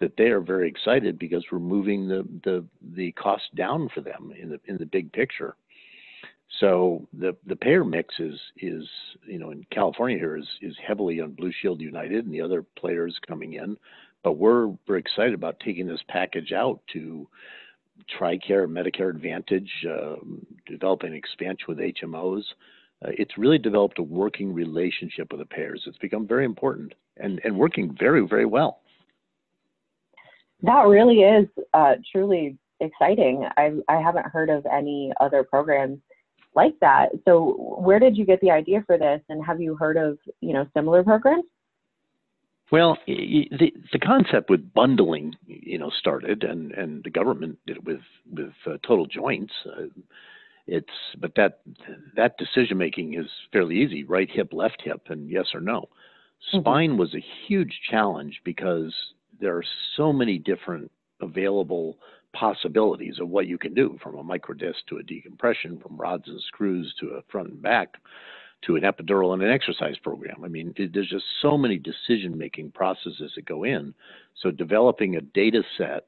that 0.00 0.18
they 0.18 0.24
are 0.24 0.40
very 0.40 0.68
excited 0.68 1.18
because 1.18 1.42
we're 1.50 1.58
moving 1.58 2.06
the, 2.06 2.28
the, 2.44 2.64
the 2.94 3.10
cost 3.12 3.44
down 3.54 3.88
for 3.94 4.02
them 4.02 4.34
in 4.38 4.50
the, 4.50 4.60
in 4.66 4.76
the 4.76 4.84
big 4.84 5.10
picture. 5.12 5.56
So 6.60 7.08
the, 7.18 7.34
the 7.46 7.56
payer 7.56 7.84
mix 7.84 8.14
is, 8.18 8.38
is, 8.58 8.84
you 9.26 9.38
know, 9.38 9.50
in 9.50 9.64
California 9.72 10.18
here 10.18 10.36
is, 10.36 10.46
is 10.60 10.76
heavily 10.86 11.22
on 11.22 11.32
Blue 11.32 11.52
Shield 11.62 11.80
United 11.80 12.26
and 12.26 12.34
the 12.34 12.42
other 12.42 12.62
players 12.78 13.18
coming 13.26 13.54
in. 13.54 13.78
But 14.22 14.32
we're, 14.32 14.66
we're 14.86 14.98
excited 14.98 15.32
about 15.32 15.58
taking 15.60 15.86
this 15.86 16.02
package 16.06 16.52
out 16.52 16.80
to 16.92 17.26
TRICARE, 18.18 18.68
Medicare 18.68 19.08
Advantage, 19.08 19.70
uh, 19.88 20.16
developing 20.66 21.14
expansion 21.14 21.64
with 21.68 21.78
HMOs 21.78 22.42
uh, 23.04 23.10
it's 23.18 23.36
really 23.38 23.58
developed 23.58 23.98
a 23.98 24.02
working 24.02 24.52
relationship 24.52 25.30
with 25.30 25.40
the 25.40 25.46
payers. 25.46 25.82
It's 25.86 25.98
become 25.98 26.26
very 26.26 26.44
important 26.44 26.94
and, 27.16 27.40
and 27.44 27.56
working 27.56 27.96
very, 27.98 28.26
very 28.26 28.46
well. 28.46 28.80
That 30.62 30.86
really 30.86 31.20
is 31.20 31.48
uh, 31.74 31.94
truly 32.10 32.56
exciting. 32.80 33.46
I, 33.56 33.72
I 33.88 34.00
haven't 34.00 34.26
heard 34.26 34.50
of 34.50 34.64
any 34.66 35.12
other 35.20 35.42
programs 35.42 35.98
like 36.54 36.74
that. 36.80 37.08
So 37.24 37.76
where 37.78 37.98
did 37.98 38.16
you 38.16 38.24
get 38.24 38.40
the 38.40 38.50
idea 38.50 38.84
for 38.86 38.98
this 38.98 39.20
and 39.28 39.44
have 39.44 39.60
you 39.60 39.74
heard 39.74 39.96
of, 39.96 40.18
you 40.40 40.52
know, 40.52 40.66
similar 40.74 41.02
programs? 41.02 41.44
Well, 42.70 42.96
the 43.06 43.50
the 43.92 43.98
concept 43.98 44.48
with 44.48 44.72
bundling, 44.72 45.34
you 45.46 45.76
know, 45.76 45.90
started, 45.98 46.42
and 46.42 46.72
and 46.72 47.04
the 47.04 47.10
government 47.10 47.58
did 47.66 47.76
it 47.76 47.84
with 47.84 48.00
with 48.32 48.54
uh, 48.66 48.78
total 48.86 49.04
joints. 49.04 49.52
Uh, 49.66 49.88
it's 50.66 50.86
but 51.18 51.34
that 51.36 51.60
that 52.16 52.36
decision 52.38 52.78
making 52.78 53.14
is 53.14 53.26
fairly 53.52 53.76
easy 53.76 54.04
right 54.04 54.30
hip 54.30 54.52
left 54.52 54.80
hip 54.84 55.02
and 55.08 55.28
yes 55.28 55.46
or 55.54 55.60
no. 55.60 55.88
Mm-hmm. 56.52 56.60
spine 56.60 56.96
was 56.96 57.14
a 57.14 57.24
huge 57.46 57.80
challenge 57.90 58.40
because 58.44 58.94
there 59.40 59.56
are 59.56 59.64
so 59.96 60.12
many 60.12 60.38
different 60.38 60.90
available 61.20 61.98
possibilities 62.32 63.18
of 63.20 63.28
what 63.28 63.46
you 63.46 63.58
can 63.58 63.74
do 63.74 63.98
from 64.02 64.16
a 64.16 64.24
microdisc 64.24 64.74
to 64.88 64.98
a 64.98 65.02
decompression 65.02 65.78
from 65.78 65.96
rods 65.96 66.24
and 66.26 66.40
screws 66.48 66.92
to 66.98 67.10
a 67.10 67.22
front 67.30 67.48
and 67.48 67.62
back 67.62 67.94
to 68.64 68.76
an 68.76 68.82
epidural 68.82 69.34
and 69.34 69.42
an 69.42 69.50
exercise 69.50 69.96
program. 70.02 70.44
I 70.44 70.48
mean 70.48 70.74
there's 70.76 71.10
just 71.10 71.24
so 71.40 71.58
many 71.58 71.78
decision 71.78 72.36
making 72.36 72.70
processes 72.72 73.32
that 73.34 73.46
go 73.46 73.64
in. 73.64 73.94
So 74.40 74.50
developing 74.50 75.16
a 75.16 75.20
data 75.20 75.62
set 75.76 76.06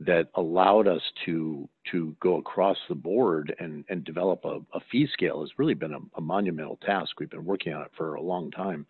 that 0.00 0.28
allowed 0.34 0.86
us 0.86 1.02
to 1.24 1.68
to 1.90 2.14
go 2.20 2.36
across 2.36 2.76
the 2.88 2.94
board 2.94 3.54
and 3.58 3.84
and 3.88 4.04
develop 4.04 4.44
a, 4.44 4.60
a 4.72 4.80
fee 4.90 5.08
scale 5.12 5.40
has 5.40 5.58
really 5.58 5.74
been 5.74 5.94
a, 5.94 5.98
a, 6.16 6.20
monumental 6.20 6.78
task. 6.84 7.18
We've 7.18 7.30
been 7.30 7.44
working 7.44 7.72
on 7.72 7.82
it 7.82 7.90
for 7.96 8.14
a 8.14 8.22
long 8.22 8.50
time. 8.50 8.86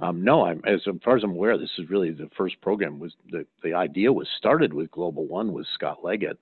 Um, 0.00 0.22
no, 0.22 0.44
I'm, 0.44 0.62
as 0.64 0.80
far 1.04 1.16
as 1.16 1.24
I'm 1.24 1.30
aware, 1.30 1.58
this 1.58 1.70
is 1.78 1.90
really 1.90 2.12
the 2.12 2.30
first 2.36 2.60
program. 2.60 2.98
Was 2.98 3.12
the 3.30 3.46
the 3.62 3.74
idea 3.74 4.12
was 4.12 4.28
started 4.36 4.72
with 4.72 4.90
Global 4.90 5.26
One 5.26 5.52
with 5.52 5.66
Scott 5.74 5.98
Leggett, 6.02 6.38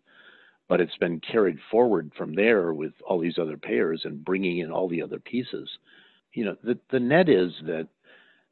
but 0.68 0.80
it's 0.80 0.96
been 0.96 1.20
carried 1.20 1.58
forward 1.70 2.10
from 2.16 2.34
there 2.34 2.72
with 2.72 2.92
all 3.06 3.18
these 3.18 3.38
other 3.38 3.56
payers 3.58 4.02
and 4.04 4.24
bringing 4.24 4.58
in 4.58 4.70
all 4.70 4.88
the 4.88 5.02
other 5.02 5.18
pieces. 5.18 5.68
You 6.32 6.46
know, 6.46 6.56
the 6.62 6.78
the 6.90 7.00
net 7.00 7.28
is 7.28 7.52
that 7.64 7.88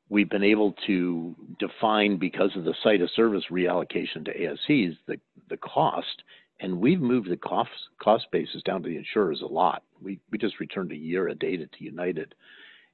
we've 0.08 0.30
been 0.30 0.44
able 0.44 0.74
to 0.86 1.34
define 1.58 2.16
because 2.16 2.50
of 2.56 2.64
the 2.64 2.74
site 2.82 3.00
of 3.00 3.10
service 3.14 3.44
reallocation 3.50 4.24
to 4.24 4.38
ASCs 4.38 4.96
the 5.06 5.18
the 5.48 5.56
cost, 5.58 6.22
and 6.60 6.80
we've 6.80 7.00
moved 7.00 7.30
the 7.30 7.36
cost 7.36 7.70
cost 8.02 8.26
basis 8.32 8.62
down 8.62 8.82
to 8.82 8.88
the 8.88 8.96
insurers 8.96 9.42
a 9.42 9.46
lot. 9.46 9.82
We 10.02 10.20
we 10.30 10.38
just 10.38 10.60
returned 10.60 10.92
a 10.92 10.96
year 10.96 11.28
of 11.28 11.38
data 11.38 11.66
to 11.66 11.84
United 11.84 12.34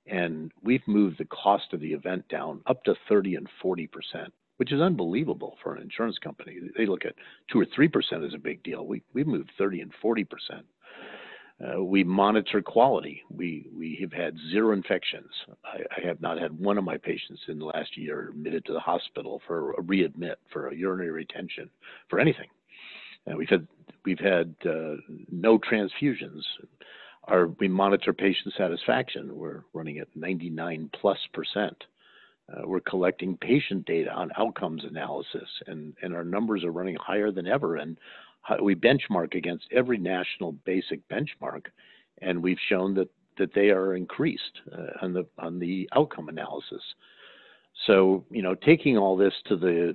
and 0.06 0.50
we've 0.62 0.86
moved 0.86 1.18
the 1.18 1.26
cost 1.26 1.72
of 1.72 1.80
the 1.80 1.92
event 1.92 2.28
down 2.28 2.60
up 2.66 2.82
to 2.84 2.94
30 3.08 3.36
and 3.36 3.48
40 3.62 3.86
percent, 3.86 4.32
which 4.56 4.72
is 4.72 4.80
unbelievable 4.80 5.56
for 5.62 5.74
an 5.74 5.82
insurance 5.82 6.18
company. 6.18 6.58
They 6.76 6.86
look 6.86 7.04
at 7.04 7.14
two 7.50 7.60
or 7.60 7.66
three 7.74 7.88
percent 7.88 8.24
as 8.24 8.34
a 8.34 8.38
big 8.38 8.62
deal. 8.62 8.86
We 8.86 9.02
we've 9.14 9.26
moved 9.26 9.50
30 9.58 9.82
and 9.82 9.92
40 10.00 10.24
percent. 10.24 10.66
Uh, 11.60 11.82
we 11.82 12.02
monitor 12.02 12.62
quality. 12.62 13.22
We 13.30 13.66
we 13.76 13.98
have 14.00 14.12
had 14.12 14.34
zero 14.50 14.72
infections. 14.72 15.30
I, 15.64 15.80
I, 15.94 16.06
have 16.06 16.20
not 16.22 16.40
had 16.40 16.58
one 16.58 16.78
of 16.78 16.84
my 16.84 16.96
patients 16.96 17.42
in 17.48 17.58
the 17.58 17.66
last 17.66 17.98
year 17.98 18.30
admitted 18.30 18.64
to 18.64 18.72
the 18.72 18.80
hospital 18.80 19.42
for 19.46 19.72
a 19.72 19.82
readmit 19.82 20.36
for 20.50 20.68
a 20.68 20.74
urinary 20.74 21.10
retention 21.10 21.68
for 22.08 22.18
anything. 22.18 22.48
And 23.26 23.36
we've 23.36 23.48
had 23.48 23.66
we've 24.06 24.18
had 24.18 24.54
uh, 24.64 24.94
no 25.30 25.58
transfusions. 25.58 26.42
Our, 27.24 27.48
we 27.48 27.68
monitor 27.68 28.14
patient 28.14 28.54
satisfaction. 28.56 29.36
We're 29.36 29.62
running 29.74 29.98
at 29.98 30.08
99 30.16 30.90
plus 30.98 31.18
percent. 31.34 31.84
Uh, 32.50 32.62
we're 32.66 32.80
collecting 32.80 33.36
patient 33.36 33.84
data 33.86 34.10
on 34.10 34.30
outcomes 34.36 34.82
analysis, 34.84 35.48
and, 35.66 35.94
and 36.02 36.14
our 36.14 36.24
numbers 36.24 36.64
are 36.64 36.72
running 36.72 36.96
higher 36.96 37.30
than 37.30 37.46
ever. 37.46 37.76
And 37.76 37.96
we 38.62 38.74
benchmark 38.74 39.34
against 39.34 39.66
every 39.72 39.98
national 39.98 40.52
basic 40.64 41.06
benchmark, 41.08 41.66
and 42.20 42.42
we've 42.42 42.58
shown 42.68 42.94
that, 42.94 43.08
that 43.38 43.54
they 43.54 43.70
are 43.70 43.94
increased 43.94 44.60
uh, 44.72 45.04
on 45.04 45.12
the 45.12 45.26
on 45.38 45.58
the 45.58 45.88
outcome 45.94 46.28
analysis. 46.28 46.82
So 47.86 48.24
you 48.30 48.42
know, 48.42 48.54
taking 48.54 48.96
all 48.96 49.16
this 49.16 49.34
to 49.46 49.56
the 49.56 49.94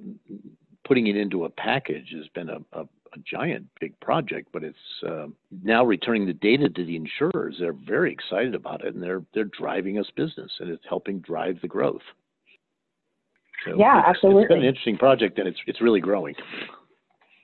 putting 0.85 1.07
it 1.07 1.17
into 1.17 1.45
a 1.45 1.49
package 1.49 2.13
has 2.15 2.27
been 2.29 2.49
a, 2.49 2.57
a, 2.73 2.81
a 2.81 3.17
giant 3.29 3.65
big 3.79 3.99
project, 3.99 4.49
but 4.53 4.63
it's 4.63 4.77
uh, 5.07 5.27
now 5.63 5.83
returning 5.83 6.25
the 6.25 6.33
data 6.33 6.69
to 6.69 6.85
the 6.85 6.95
insurers. 6.95 7.57
They're 7.59 7.73
very 7.73 8.11
excited 8.11 8.55
about 8.55 8.85
it, 8.85 8.93
and 8.93 9.03
they're 9.03 9.23
they're 9.33 9.45
driving 9.45 9.99
us 9.99 10.07
business, 10.15 10.51
and 10.59 10.69
it's 10.69 10.83
helping 10.87 11.19
drive 11.19 11.57
the 11.61 11.67
growth. 11.67 12.01
So 13.65 13.75
yeah, 13.77 13.99
it's, 13.99 14.09
absolutely. 14.09 14.43
It's 14.43 14.49
been 14.49 14.59
an 14.59 14.65
interesting 14.65 14.97
project, 14.97 15.39
and 15.39 15.47
it's 15.47 15.59
it's 15.67 15.81
really 15.81 15.99
growing. 16.01 16.35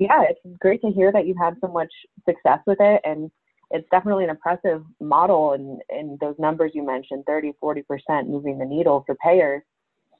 Yeah, 0.01 0.23
it's 0.27 0.39
great 0.59 0.81
to 0.81 0.89
hear 0.89 1.11
that 1.11 1.27
you've 1.27 1.37
had 1.37 1.57
so 1.61 1.67
much 1.67 1.93
success 2.25 2.57
with 2.65 2.79
it, 2.79 3.01
and 3.03 3.29
it's 3.69 3.87
definitely 3.91 4.23
an 4.23 4.31
impressive 4.31 4.83
model. 4.99 5.53
And 5.53 5.79
and 5.89 6.19
those 6.19 6.33
numbers 6.39 6.71
you 6.73 6.83
mentioned, 6.83 7.23
30, 7.27 7.53
40 7.59 7.83
percent 7.83 8.27
moving 8.27 8.57
the 8.57 8.65
needle 8.65 9.03
for 9.05 9.13
payers, 9.23 9.61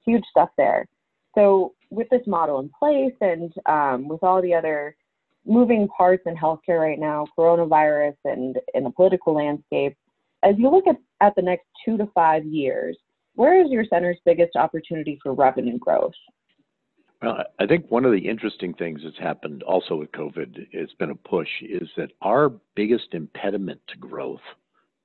huge 0.05 0.23
stuff 0.29 0.50
there. 0.55 0.88
So 1.33 1.73
with 1.89 2.07
this 2.11 2.21
model 2.27 2.59
in 2.59 2.69
place, 2.77 3.15
and 3.21 3.51
um, 3.65 4.07
with 4.07 4.21
all 4.21 4.39
the 4.39 4.53
other 4.53 4.95
moving 5.47 5.88
parts 5.88 6.21
in 6.27 6.35
healthcare 6.35 6.79
right 6.79 7.00
now, 7.00 7.25
coronavirus 7.35 8.17
and 8.25 8.59
in 8.75 8.83
the 8.83 8.91
political 8.91 9.33
landscape. 9.33 9.97
As 10.43 10.53
you 10.59 10.69
look 10.69 10.85
at, 10.85 10.97
at 11.21 11.33
the 11.35 11.41
next 11.41 11.65
two 11.83 11.97
to 11.97 12.05
five 12.13 12.45
years, 12.45 12.95
where 13.33 13.59
is 13.59 13.71
your 13.71 13.85
center's 13.85 14.19
biggest 14.25 14.55
opportunity 14.55 15.17
for 15.23 15.33
revenue 15.33 15.79
growth? 15.79 16.13
Well, 17.21 17.43
I 17.59 17.67
think 17.67 17.91
one 17.91 18.05
of 18.05 18.11
the 18.11 18.27
interesting 18.27 18.73
things 18.73 19.01
that's 19.03 19.17
happened 19.17 19.61
also 19.63 19.95
with 19.95 20.11
COVID, 20.11 20.67
it's 20.71 20.93
been 20.93 21.11
a 21.11 21.15
push, 21.15 21.49
is 21.61 21.87
that 21.95 22.11
our 22.21 22.51
biggest 22.75 23.13
impediment 23.13 23.79
to 23.89 23.97
growth 23.97 24.41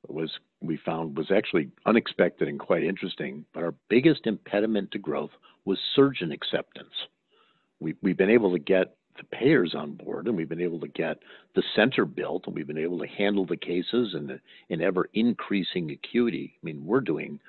was 0.08 0.30
we 0.62 0.78
found 0.78 1.16
was 1.16 1.30
actually 1.30 1.70
unexpected 1.84 2.48
and 2.48 2.58
quite 2.58 2.84
interesting. 2.84 3.44
But 3.52 3.64
our 3.64 3.74
biggest 3.90 4.26
impediment 4.26 4.92
to 4.92 4.98
growth 4.98 5.32
was 5.66 5.78
surgeon 5.94 6.32
acceptance. 6.32 6.94
We, 7.80 7.94
we've 8.02 8.16
been 8.16 8.30
able 8.30 8.52
to 8.52 8.58
get 8.58 8.96
the 9.18 9.24
payers 9.24 9.74
on 9.74 9.92
board, 9.94 10.26
and 10.26 10.36
we've 10.36 10.48
been 10.48 10.60
able 10.60 10.80
to 10.80 10.88
get 10.88 11.18
the 11.54 11.62
center 11.74 12.06
built, 12.06 12.46
and 12.46 12.54
we've 12.54 12.66
been 12.66 12.78
able 12.78 12.98
to 12.98 13.06
handle 13.06 13.44
the 13.44 13.56
cases 13.56 14.14
in, 14.14 14.40
in 14.70 14.80
ever 14.80 15.08
increasing 15.12 15.90
acuity. 15.90 16.54
I 16.62 16.64
mean, 16.64 16.86
we're 16.86 17.00
doing 17.00 17.40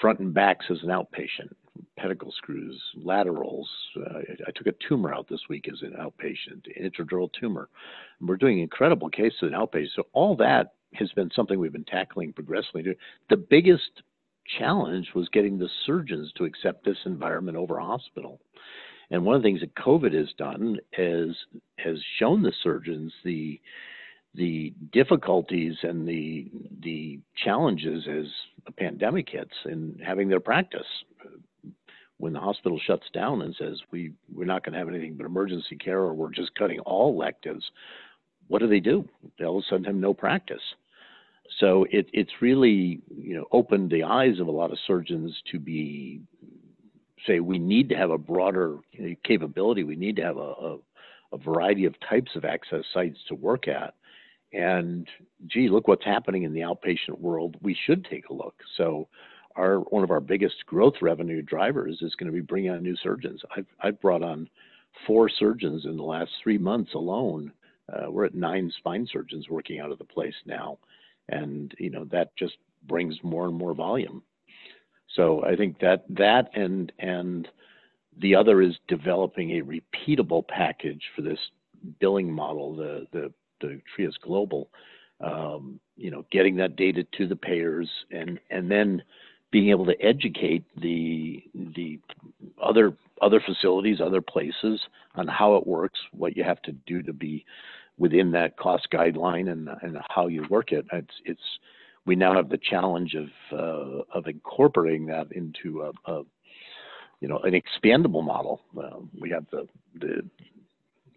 front 0.00 0.20
and 0.20 0.32
backs 0.32 0.66
as 0.70 0.78
an 0.82 0.88
outpatient, 0.88 1.52
pedicle 1.98 2.32
screws, 2.36 2.80
laterals. 2.96 3.68
Uh, 3.96 4.18
I 4.46 4.50
took 4.54 4.66
a 4.66 4.74
tumor 4.88 5.14
out 5.14 5.28
this 5.28 5.48
week 5.48 5.68
as 5.72 5.82
an 5.82 5.94
outpatient, 5.98 6.66
intradural 6.80 7.30
tumor. 7.38 7.68
And 8.20 8.28
we're 8.28 8.36
doing 8.36 8.60
incredible 8.60 9.08
cases 9.08 9.42
in 9.42 9.50
outpatient. 9.50 9.94
So 9.96 10.06
all 10.12 10.36
that 10.36 10.74
has 10.94 11.10
been 11.12 11.30
something 11.34 11.58
we've 11.58 11.72
been 11.72 11.84
tackling 11.84 12.32
progressively. 12.32 12.96
The 13.30 13.36
biggest 13.36 14.02
challenge 14.58 15.08
was 15.14 15.28
getting 15.30 15.58
the 15.58 15.70
surgeons 15.86 16.32
to 16.36 16.44
accept 16.44 16.84
this 16.84 16.98
environment 17.06 17.56
over 17.56 17.78
hospital. 17.78 18.40
And 19.10 19.24
one 19.24 19.36
of 19.36 19.42
the 19.42 19.46
things 19.46 19.60
that 19.60 19.74
COVID 19.74 20.14
has 20.14 20.32
done 20.38 20.78
is 20.96 21.36
has 21.78 21.98
shown 22.18 22.42
the 22.42 22.52
surgeons 22.62 23.12
the 23.24 23.60
the 24.34 24.72
difficulties 24.92 25.76
and 25.82 26.08
the 26.08 26.50
the 26.80 27.20
challenges 27.44 28.04
as 28.08 28.26
a 28.66 28.72
pandemic 28.72 29.28
hits 29.28 29.52
in 29.66 29.98
having 30.04 30.28
their 30.28 30.40
practice. 30.40 30.86
When 32.22 32.32
the 32.32 32.38
hospital 32.38 32.78
shuts 32.86 33.06
down 33.12 33.42
and 33.42 33.52
says 33.58 33.80
we 33.90 34.12
we're 34.32 34.44
not 34.44 34.64
going 34.64 34.74
to 34.74 34.78
have 34.78 34.88
anything 34.88 35.14
but 35.16 35.26
emergency 35.26 35.76
care 35.76 35.98
or 35.98 36.14
we're 36.14 36.30
just 36.30 36.54
cutting 36.54 36.78
all 36.80 37.12
electives, 37.12 37.64
what 38.46 38.60
do 38.60 38.68
they 38.68 38.78
do? 38.78 39.08
They 39.40 39.44
all 39.44 39.58
of 39.58 39.64
a 39.64 39.66
sudden 39.68 39.86
have 39.86 39.96
no 39.96 40.14
practice. 40.14 40.62
So 41.58 41.84
it, 41.90 42.06
it's 42.12 42.30
really 42.40 43.00
you 43.10 43.34
know 43.34 43.46
opened 43.50 43.90
the 43.90 44.04
eyes 44.04 44.38
of 44.38 44.46
a 44.46 44.52
lot 44.52 44.70
of 44.70 44.78
surgeons 44.86 45.36
to 45.50 45.58
be 45.58 46.20
say 47.26 47.40
we 47.40 47.58
need 47.58 47.88
to 47.88 47.96
have 47.96 48.10
a 48.12 48.18
broader 48.18 48.78
capability. 49.24 49.82
We 49.82 49.96
need 49.96 50.14
to 50.14 50.22
have 50.22 50.36
a, 50.36 50.40
a, 50.40 50.78
a 51.32 51.38
variety 51.38 51.86
of 51.86 51.94
types 52.08 52.30
of 52.36 52.44
access 52.44 52.84
sites 52.94 53.18
to 53.30 53.34
work 53.34 53.66
at. 53.66 53.94
And 54.52 55.08
gee, 55.48 55.68
look 55.68 55.88
what's 55.88 56.04
happening 56.04 56.44
in 56.44 56.52
the 56.52 56.60
outpatient 56.60 57.18
world. 57.18 57.56
We 57.62 57.76
should 57.84 58.04
take 58.04 58.28
a 58.28 58.32
look. 58.32 58.54
So, 58.76 59.08
our 59.56 59.78
one 59.78 60.04
of 60.04 60.10
our 60.10 60.20
biggest 60.20 60.64
growth 60.66 60.94
revenue 61.00 61.42
drivers 61.42 61.98
is 62.02 62.14
going 62.14 62.26
to 62.26 62.32
be 62.32 62.40
bringing 62.40 62.70
on 62.70 62.82
new 62.82 62.96
surgeons. 62.96 63.40
I've 63.56 63.66
I've 63.80 64.00
brought 64.00 64.22
on 64.22 64.48
four 65.06 65.28
surgeons 65.28 65.84
in 65.84 65.96
the 65.96 66.02
last 66.02 66.30
three 66.42 66.58
months 66.58 66.94
alone. 66.94 67.52
Uh, 67.92 68.10
we're 68.10 68.24
at 68.24 68.34
nine 68.34 68.72
spine 68.78 69.06
surgeons 69.10 69.48
working 69.48 69.80
out 69.80 69.90
of 69.90 69.98
the 69.98 70.04
place 70.04 70.34
now, 70.46 70.78
and 71.28 71.72
you 71.78 71.90
know 71.90 72.04
that 72.06 72.34
just 72.36 72.54
brings 72.88 73.16
more 73.22 73.46
and 73.46 73.56
more 73.56 73.74
volume. 73.74 74.22
So 75.14 75.44
I 75.44 75.56
think 75.56 75.78
that 75.80 76.04
that 76.10 76.50
and 76.54 76.92
and 76.98 77.48
the 78.20 78.34
other 78.34 78.62
is 78.62 78.74
developing 78.88 79.52
a 79.52 79.62
repeatable 79.62 80.46
package 80.46 81.02
for 81.14 81.22
this 81.22 81.38
billing 82.00 82.32
model, 82.32 82.74
the 82.76 83.06
the 83.12 83.32
the 83.60 83.80
Trias 83.94 84.16
Global. 84.22 84.68
Um, 85.20 85.78
you 85.96 86.10
know, 86.10 86.26
getting 86.32 86.56
that 86.56 86.74
data 86.74 87.06
to 87.16 87.28
the 87.28 87.36
payers 87.36 87.88
and 88.10 88.40
and 88.50 88.70
then 88.70 89.02
being 89.52 89.68
able 89.68 89.86
to 89.86 90.02
educate 90.02 90.64
the 90.80 91.44
the 91.54 92.00
other 92.60 92.96
other 93.20 93.40
facilities, 93.40 94.00
other 94.00 94.22
places 94.22 94.80
on 95.14 95.28
how 95.28 95.54
it 95.54 95.66
works, 95.66 96.00
what 96.12 96.36
you 96.36 96.42
have 96.42 96.60
to 96.62 96.72
do 96.86 97.02
to 97.02 97.12
be 97.12 97.44
within 97.98 98.32
that 98.32 98.56
cost 98.56 98.88
guideline, 98.92 99.52
and 99.52 99.68
and 99.82 99.98
how 100.08 100.26
you 100.26 100.44
work 100.50 100.72
it. 100.72 100.84
It's 100.92 101.14
it's 101.24 101.58
we 102.06 102.16
now 102.16 102.34
have 102.34 102.48
the 102.48 102.58
challenge 102.58 103.14
of 103.14 103.28
uh, 103.52 104.02
of 104.12 104.26
incorporating 104.26 105.06
that 105.06 105.30
into 105.32 105.82
a, 105.82 106.10
a, 106.10 106.22
you 107.20 107.28
know 107.28 107.38
an 107.40 107.52
expandable 107.52 108.24
model. 108.24 108.60
We 109.20 109.30
have 109.30 109.44
the 109.52 109.68
the 110.00 110.28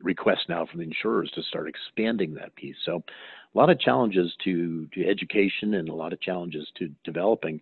request 0.02 0.42
now 0.50 0.66
from 0.66 0.80
the 0.80 0.86
insurers 0.86 1.32
to 1.36 1.42
start 1.42 1.68
expanding 1.68 2.34
that 2.36 2.54
piece. 2.56 2.76
So 2.86 3.02
a 3.54 3.58
lot 3.58 3.70
of 3.70 3.80
challenges 3.80 4.34
to 4.44 4.88
to 4.94 5.08
education 5.08 5.76
and 5.76 5.88
a 5.88 5.96
lot 5.96 6.12
of 6.12 6.20
challenges 6.20 6.68
to 6.78 6.90
developing. 7.06 7.62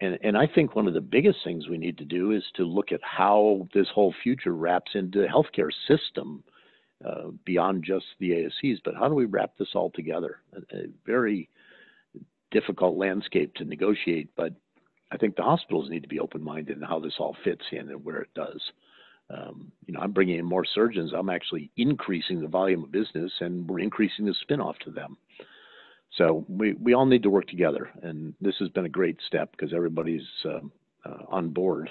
And, 0.00 0.18
and 0.22 0.36
I 0.36 0.46
think 0.46 0.74
one 0.74 0.88
of 0.88 0.94
the 0.94 1.00
biggest 1.00 1.38
things 1.44 1.68
we 1.68 1.78
need 1.78 1.98
to 1.98 2.04
do 2.04 2.30
is 2.32 2.42
to 2.56 2.64
look 2.64 2.90
at 2.92 3.00
how 3.02 3.68
this 3.74 3.88
whole 3.94 4.14
future 4.22 4.54
wraps 4.54 4.92
into 4.94 5.20
the 5.20 5.26
healthcare 5.26 5.70
system 5.86 6.42
uh, 7.04 7.30
beyond 7.44 7.84
just 7.84 8.06
the 8.18 8.30
ASCs, 8.30 8.78
but 8.84 8.94
how 8.94 9.08
do 9.08 9.14
we 9.14 9.26
wrap 9.26 9.52
this 9.58 9.70
all 9.74 9.90
together? 9.90 10.38
A, 10.54 10.76
a 10.76 10.82
very 11.06 11.48
difficult 12.50 12.96
landscape 12.96 13.54
to 13.54 13.64
negotiate, 13.64 14.28
but 14.36 14.52
I 15.12 15.16
think 15.16 15.36
the 15.36 15.42
hospitals 15.42 15.90
need 15.90 16.02
to 16.02 16.08
be 16.08 16.20
open-minded 16.20 16.76
in 16.76 16.82
how 16.82 16.98
this 17.00 17.14
all 17.18 17.36
fits 17.44 17.64
in 17.72 17.90
and 17.90 18.04
where 18.04 18.20
it 18.20 18.34
does. 18.34 18.60
Um, 19.28 19.70
you 19.86 19.94
know, 19.94 20.00
I'm 20.00 20.12
bringing 20.12 20.38
in 20.38 20.44
more 20.44 20.64
surgeons. 20.64 21.12
I'm 21.16 21.30
actually 21.30 21.70
increasing 21.76 22.40
the 22.40 22.48
volume 22.48 22.84
of 22.84 22.92
business, 22.92 23.32
and 23.40 23.68
we're 23.68 23.80
increasing 23.80 24.24
the 24.24 24.34
spin-off 24.40 24.78
to 24.84 24.90
them. 24.90 25.16
So 26.16 26.44
we 26.48 26.74
we 26.74 26.94
all 26.94 27.06
need 27.06 27.22
to 27.22 27.30
work 27.30 27.46
together, 27.46 27.90
and 28.02 28.34
this 28.40 28.54
has 28.58 28.68
been 28.70 28.84
a 28.84 28.90
great 28.90 29.16
step 29.26 29.52
because 29.52 29.72
everybody's 29.72 30.26
uh, 30.44 30.60
uh, 31.04 31.24
on 31.28 31.50
board 31.50 31.88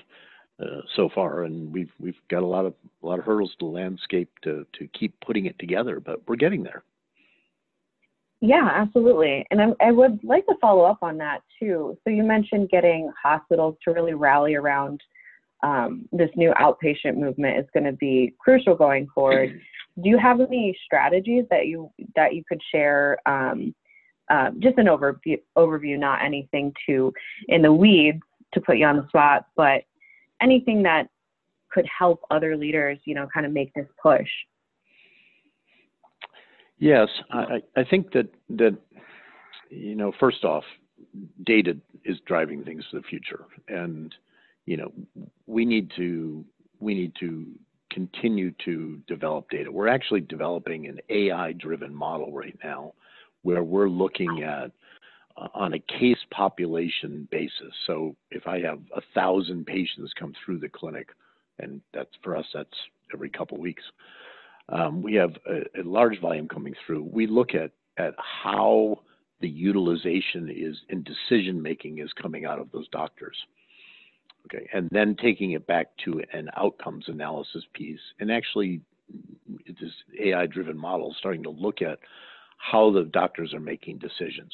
uh, 0.61 0.81
so 0.95 1.09
far, 1.13 1.43
and 1.43 1.71
we've 1.71 1.91
we've 1.99 2.19
got 2.29 2.43
a 2.43 2.45
lot 2.45 2.65
of 2.65 2.73
a 3.01 3.07
lot 3.07 3.19
of 3.19 3.25
hurdles 3.25 3.53
to 3.59 3.65
landscape 3.65 4.29
to 4.43 4.65
to 4.77 4.87
keep 4.87 5.13
putting 5.21 5.45
it 5.45 5.57
together, 5.57 5.99
but 5.99 6.21
we're 6.27 6.35
getting 6.35 6.63
there. 6.63 6.83
Yeah, 8.41 8.69
absolutely. 8.73 9.45
And 9.51 9.61
I'm, 9.61 9.73
I 9.81 9.91
would 9.91 10.23
like 10.23 10.45
to 10.45 10.55
follow 10.61 10.85
up 10.85 10.99
on 11.01 11.17
that 11.17 11.41
too. 11.59 11.97
So 12.03 12.09
you 12.09 12.23
mentioned 12.23 12.69
getting 12.69 13.11
hospitals 13.21 13.75
to 13.83 13.91
really 13.91 14.13
rally 14.13 14.55
around 14.55 15.01
um, 15.61 16.07
this 16.13 16.29
new 16.37 16.53
outpatient 16.53 17.17
movement 17.17 17.59
is 17.59 17.65
going 17.73 17.83
to 17.83 17.91
be 17.91 18.33
crucial 18.39 18.75
going 18.75 19.07
forward. 19.13 19.59
Do 20.01 20.07
you 20.09 20.17
have 20.17 20.39
any 20.39 20.77
strategies 20.85 21.43
that 21.49 21.67
you 21.67 21.91
that 22.15 22.33
you 22.33 22.43
could 22.47 22.61
share? 22.71 23.17
Um, 23.25 23.75
uh, 24.29 24.51
just 24.59 24.77
an 24.77 24.85
overview, 24.85 25.39
overview, 25.57 25.97
not 25.97 26.23
anything 26.23 26.73
too 26.85 27.13
in 27.47 27.61
the 27.61 27.73
weeds 27.73 28.21
to 28.53 28.61
put 28.61 28.77
you 28.77 28.85
on 28.85 28.97
the 28.97 29.07
spot, 29.07 29.45
but 29.55 29.83
anything 30.41 30.83
that 30.83 31.07
could 31.71 31.85
help 31.85 32.21
other 32.31 32.57
leaders, 32.57 32.97
you 33.05 33.15
know, 33.15 33.27
kind 33.33 33.45
of 33.45 33.51
make 33.51 33.73
this 33.73 33.87
push. 34.01 34.27
Yes, 36.79 37.09
I, 37.31 37.61
I 37.75 37.83
think 37.83 38.11
that 38.13 38.29
that 38.51 38.77
you 39.69 39.95
know, 39.95 40.11
first 40.19 40.43
off, 40.43 40.63
data 41.45 41.77
is 42.05 42.17
driving 42.25 42.63
things 42.63 42.83
to 42.91 42.97
the 42.97 43.03
future, 43.03 43.45
and 43.67 44.13
you 44.65 44.77
know, 44.77 44.91
we 45.45 45.65
need 45.65 45.91
to 45.97 46.45
we 46.79 46.93
need 46.93 47.11
to 47.19 47.47
continue 47.91 48.51
to 48.65 49.01
develop 49.07 49.49
data. 49.49 49.71
We're 49.71 49.87
actually 49.87 50.21
developing 50.21 50.87
an 50.87 50.99
AI-driven 51.09 51.93
model 51.93 52.31
right 52.31 52.57
now, 52.63 52.93
where 53.43 53.63
we're 53.63 53.89
looking 53.89 54.43
at 54.43 54.71
uh, 55.37 55.47
on 55.53 55.73
a 55.73 55.79
case 55.79 56.17
population 56.31 57.27
basis. 57.31 57.73
So 57.87 58.15
if 58.31 58.47
I 58.47 58.59
have 58.61 58.79
a 58.95 59.01
thousand 59.13 59.65
patients 59.65 60.11
come 60.17 60.33
through 60.43 60.59
the 60.59 60.69
clinic, 60.69 61.09
and 61.59 61.81
that's 61.93 62.11
for 62.23 62.35
us, 62.35 62.45
that's 62.53 62.69
every 63.13 63.29
couple 63.29 63.57
weeks. 63.57 63.83
Um, 64.69 65.01
we 65.01 65.15
have 65.15 65.31
a, 65.47 65.81
a, 65.81 65.83
large 65.83 66.19
volume 66.21 66.47
coming 66.47 66.75
through. 66.85 67.03
We 67.03 67.25
look 67.25 67.55
at 67.55 67.71
at 67.97 68.13
how 68.17 68.99
the 69.41 69.49
utilization 69.49 70.49
is 70.49 70.77
in 70.89 71.03
decision 71.03 71.61
making 71.61 71.99
is 71.99 72.11
coming 72.21 72.45
out 72.45 72.59
of 72.59 72.71
those 72.71 72.87
doctors. 72.89 73.35
Okay, 74.45 74.67
and 74.73 74.87
then 74.91 75.15
taking 75.21 75.51
it 75.51 75.67
back 75.67 75.87
to 76.05 76.21
an 76.33 76.49
outcomes 76.55 77.05
analysis 77.07 77.63
piece, 77.73 77.99
and 78.19 78.31
actually 78.31 78.81
this 79.67 79.91
AI-driven 80.21 80.77
model 80.77 81.15
starting 81.17 81.43
to 81.43 81.49
look 81.49 81.81
at 81.81 81.99
how 82.59 82.91
the 82.91 83.03
doctors 83.05 83.53
are 83.53 83.59
making 83.59 83.97
decisions 83.97 84.53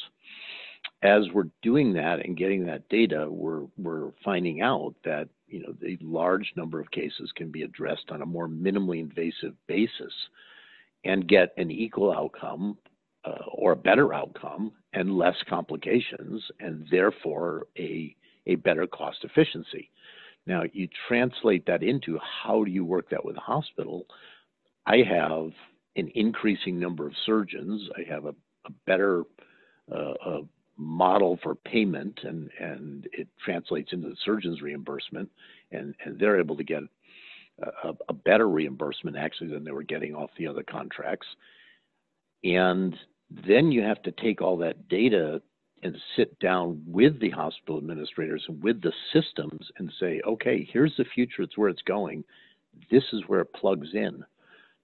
as 1.05 1.23
we're 1.33 1.49
doing 1.61 1.93
that 1.93 2.25
and 2.25 2.37
getting 2.37 2.65
that 2.65 2.87
data, 2.89 3.27
we're 3.29 3.63
we're 3.77 4.11
finding 4.23 4.61
out 4.61 4.95
that 5.03 5.27
you 5.47 5.61
know 5.61 5.73
the 5.81 5.97
large 6.01 6.51
number 6.55 6.79
of 6.79 6.89
cases 6.91 7.31
can 7.35 7.51
be 7.51 7.63
addressed 7.63 8.09
on 8.09 8.21
a 8.21 8.25
more 8.25 8.47
minimally 8.47 8.99
invasive 8.99 9.53
basis 9.67 10.13
and 11.03 11.27
get 11.27 11.53
an 11.57 11.69
equal 11.69 12.11
outcome 12.11 12.77
uh, 13.25 13.45
or 13.51 13.73
a 13.73 13.75
better 13.75 14.13
outcome 14.13 14.71
and 14.93 15.15
less 15.15 15.35
complications 15.47 16.43
and 16.59 16.87
therefore 16.89 17.67
a 17.77 18.15
a 18.47 18.55
better 18.55 18.87
cost 18.87 19.23
efficiency. 19.23 19.89
Now 20.47 20.63
you 20.73 20.87
translate 21.07 21.65
that 21.67 21.83
into 21.83 22.19
how 22.43 22.63
do 22.63 22.71
you 22.71 22.85
work 22.85 23.09
that 23.09 23.25
with 23.25 23.37
a 23.37 23.41
hospital? 23.41 24.05
I 24.87 24.97
have 24.97 25.51
an 25.95 26.11
increasing 26.15 26.79
number 26.79 27.07
of 27.07 27.13
surgeons. 27.25 27.89
I 27.97 28.11
have 28.11 28.25
a, 28.25 28.35
a 28.65 28.71
better 28.85 29.23
uh, 29.91 30.13
a 30.25 30.39
model 30.77 31.39
for 31.41 31.55
payment 31.55 32.19
and, 32.23 32.49
and 32.59 33.07
it 33.13 33.27
translates 33.43 33.93
into 33.93 34.09
the 34.09 34.15
surgeon's 34.25 34.61
reimbursement 34.61 35.29
and, 35.71 35.95
and 36.03 36.19
they're 36.19 36.39
able 36.39 36.57
to 36.57 36.63
get 36.63 36.83
a, 37.83 37.93
a 38.09 38.13
better 38.13 38.49
reimbursement 38.49 39.15
actually 39.15 39.49
than 39.49 39.63
they 39.63 39.71
were 39.71 39.83
getting 39.83 40.13
off 40.13 40.29
the 40.37 40.47
other 40.47 40.63
contracts. 40.63 41.27
And 42.43 42.95
then 43.47 43.71
you 43.71 43.81
have 43.81 44.01
to 44.03 44.11
take 44.11 44.41
all 44.41 44.57
that 44.57 44.89
data 44.89 45.41
and 45.83 45.95
sit 46.15 46.37
down 46.39 46.81
with 46.85 47.19
the 47.19 47.29
hospital 47.29 47.77
administrators 47.77 48.43
and 48.47 48.61
with 48.61 48.81
the 48.81 48.93
systems 49.13 49.67
and 49.77 49.91
say, 49.99 50.21
okay, 50.27 50.67
here's 50.71 50.95
the 50.97 51.05
future, 51.13 51.43
it's 51.43 51.57
where 51.57 51.69
it's 51.69 51.81
going. 51.83 52.23
This 52.91 53.03
is 53.13 53.21
where 53.27 53.41
it 53.41 53.53
plugs 53.53 53.89
in. 53.93 54.23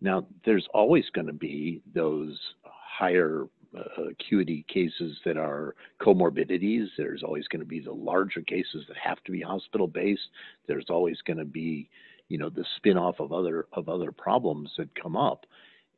Now, 0.01 0.25
there's 0.45 0.67
always 0.73 1.05
going 1.13 1.27
to 1.27 1.33
be 1.33 1.81
those 1.93 2.37
higher 2.63 3.45
uh, 3.77 4.03
acuity 4.09 4.65
cases 4.67 5.17
that 5.23 5.37
are 5.37 5.75
comorbidities. 6.01 6.87
There's 6.97 7.23
always 7.23 7.47
going 7.47 7.61
to 7.61 7.65
be 7.65 7.79
the 7.79 7.93
larger 7.93 8.41
cases 8.41 8.83
that 8.87 8.97
have 8.97 9.23
to 9.25 9.31
be 9.31 9.41
hospital 9.41 9.87
based. 9.87 10.29
There's 10.67 10.89
always 10.89 11.17
going 11.21 11.37
to 11.37 11.45
be, 11.45 11.89
you 12.27 12.37
know, 12.37 12.49
the 12.49 12.65
spin-off 12.77 13.19
of 13.19 13.31
other 13.31 13.67
of 13.73 13.87
other 13.87 14.11
problems 14.11 14.71
that 14.77 14.93
come 15.01 15.15
up. 15.15 15.45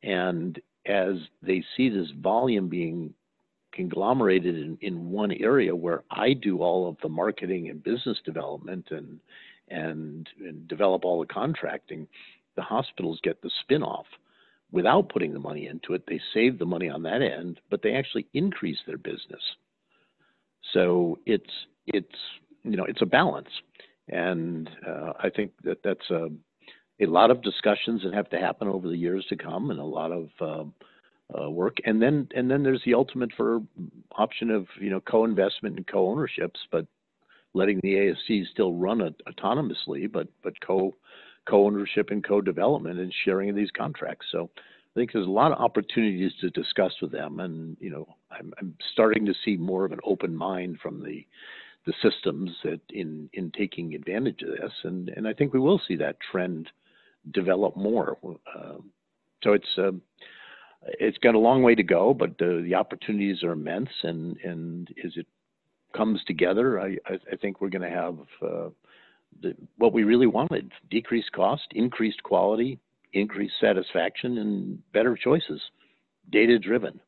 And 0.02 0.60
as 0.86 1.16
they 1.42 1.64
see 1.76 1.88
this 1.88 2.10
volume 2.20 2.68
being 2.68 3.14
conglomerated 3.72 4.54
in, 4.54 4.78
in 4.82 5.10
one 5.10 5.32
area 5.32 5.74
where 5.74 6.04
I 6.10 6.34
do 6.34 6.62
all 6.62 6.88
of 6.88 6.96
the 7.02 7.08
marketing 7.08 7.70
and 7.70 7.82
business 7.82 8.18
development 8.24 8.88
and 8.90 9.18
and, 9.68 10.28
and 10.40 10.68
develop 10.68 11.04
all 11.04 11.20
the 11.20 11.26
contracting, 11.26 12.06
the 12.56 12.62
hospitals 12.62 13.20
get 13.22 13.40
the 13.42 13.50
spin-off 13.62 14.06
without 14.72 15.08
putting 15.08 15.32
the 15.32 15.38
money 15.38 15.66
into 15.68 15.94
it. 15.94 16.04
They 16.06 16.20
save 16.32 16.58
the 16.58 16.66
money 16.66 16.88
on 16.88 17.02
that 17.04 17.22
end, 17.22 17.60
but 17.70 17.82
they 17.82 17.94
actually 17.94 18.26
increase 18.34 18.78
their 18.86 18.98
business. 18.98 19.42
So 20.72 21.18
it's 21.26 21.50
it's 21.86 22.16
you 22.62 22.76
know 22.76 22.84
it's 22.84 23.02
a 23.02 23.06
balance, 23.06 23.48
and 24.08 24.68
uh, 24.86 25.12
I 25.20 25.30
think 25.30 25.52
that 25.62 25.82
that's 25.84 26.10
a 26.10 26.28
a 27.00 27.06
lot 27.06 27.30
of 27.30 27.42
discussions 27.42 28.02
that 28.02 28.14
have 28.14 28.30
to 28.30 28.38
happen 28.38 28.68
over 28.68 28.88
the 28.88 28.96
years 28.96 29.24
to 29.28 29.36
come, 29.36 29.70
and 29.70 29.80
a 29.80 29.84
lot 29.84 30.12
of 30.12 30.28
uh, 30.40 30.64
uh, 31.38 31.50
work. 31.50 31.78
And 31.84 32.00
then 32.00 32.28
and 32.34 32.50
then 32.50 32.62
there's 32.62 32.82
the 32.84 32.94
ultimate 32.94 33.30
for 33.36 33.60
option 34.12 34.50
of 34.50 34.66
you 34.80 34.90
know 34.90 35.00
co-investment 35.00 35.76
and 35.76 35.86
co-ownerships, 35.86 36.60
but 36.70 36.86
letting 37.54 37.80
the 37.82 37.94
ASC 37.94 38.46
still 38.50 38.74
run 38.74 39.14
autonomously, 39.28 40.10
but 40.10 40.28
but 40.42 40.60
co 40.60 40.94
co-ownership 41.48 42.10
and 42.10 42.24
co-development 42.24 42.98
and 42.98 43.12
sharing 43.24 43.50
of 43.50 43.56
these 43.56 43.70
contracts. 43.76 44.26
So 44.32 44.50
I 44.56 45.00
think 45.00 45.12
there's 45.12 45.26
a 45.26 45.30
lot 45.30 45.52
of 45.52 45.58
opportunities 45.58 46.32
to 46.40 46.50
discuss 46.50 46.92
with 47.02 47.10
them, 47.10 47.40
and 47.40 47.76
you 47.80 47.90
know, 47.90 48.06
I'm, 48.30 48.52
I'm 48.60 48.76
starting 48.92 49.26
to 49.26 49.34
see 49.44 49.56
more 49.56 49.84
of 49.84 49.92
an 49.92 50.00
open 50.04 50.34
mind 50.34 50.78
from 50.80 51.02
the 51.02 51.26
the 51.86 51.92
systems 52.02 52.50
that 52.62 52.80
in 52.90 53.28
in 53.32 53.50
taking 53.50 53.94
advantage 53.94 54.42
of 54.42 54.50
this, 54.50 54.72
and 54.84 55.08
and 55.10 55.26
I 55.26 55.32
think 55.32 55.52
we 55.52 55.60
will 55.60 55.80
see 55.86 55.96
that 55.96 56.16
trend 56.30 56.70
develop 57.32 57.76
more. 57.76 58.16
Uh, 58.24 58.78
so 59.42 59.52
it's 59.52 59.78
uh, 59.78 59.92
it's 61.00 61.18
got 61.18 61.34
a 61.34 61.38
long 61.38 61.62
way 61.62 61.74
to 61.74 61.82
go, 61.82 62.14
but 62.14 62.38
the, 62.38 62.74
opportunities 62.74 63.42
are 63.42 63.52
immense, 63.52 63.90
and 64.02 64.36
and 64.38 64.88
as 65.04 65.12
it 65.16 65.26
comes 65.94 66.22
together, 66.24 66.80
I 66.80 66.96
I, 67.06 67.14
I 67.32 67.36
think 67.40 67.60
we're 67.60 67.68
going 67.68 67.90
to 67.90 67.96
have 67.96 68.18
uh, 68.42 68.68
the, 69.42 69.54
what 69.78 69.92
we 69.92 70.04
really 70.04 70.26
wanted 70.26 70.70
decreased 70.90 71.32
cost, 71.32 71.64
increased 71.72 72.22
quality, 72.22 72.78
increased 73.12 73.54
satisfaction, 73.60 74.38
and 74.38 74.92
better 74.92 75.16
choices, 75.16 75.60
data 76.30 76.58
driven. 76.58 77.00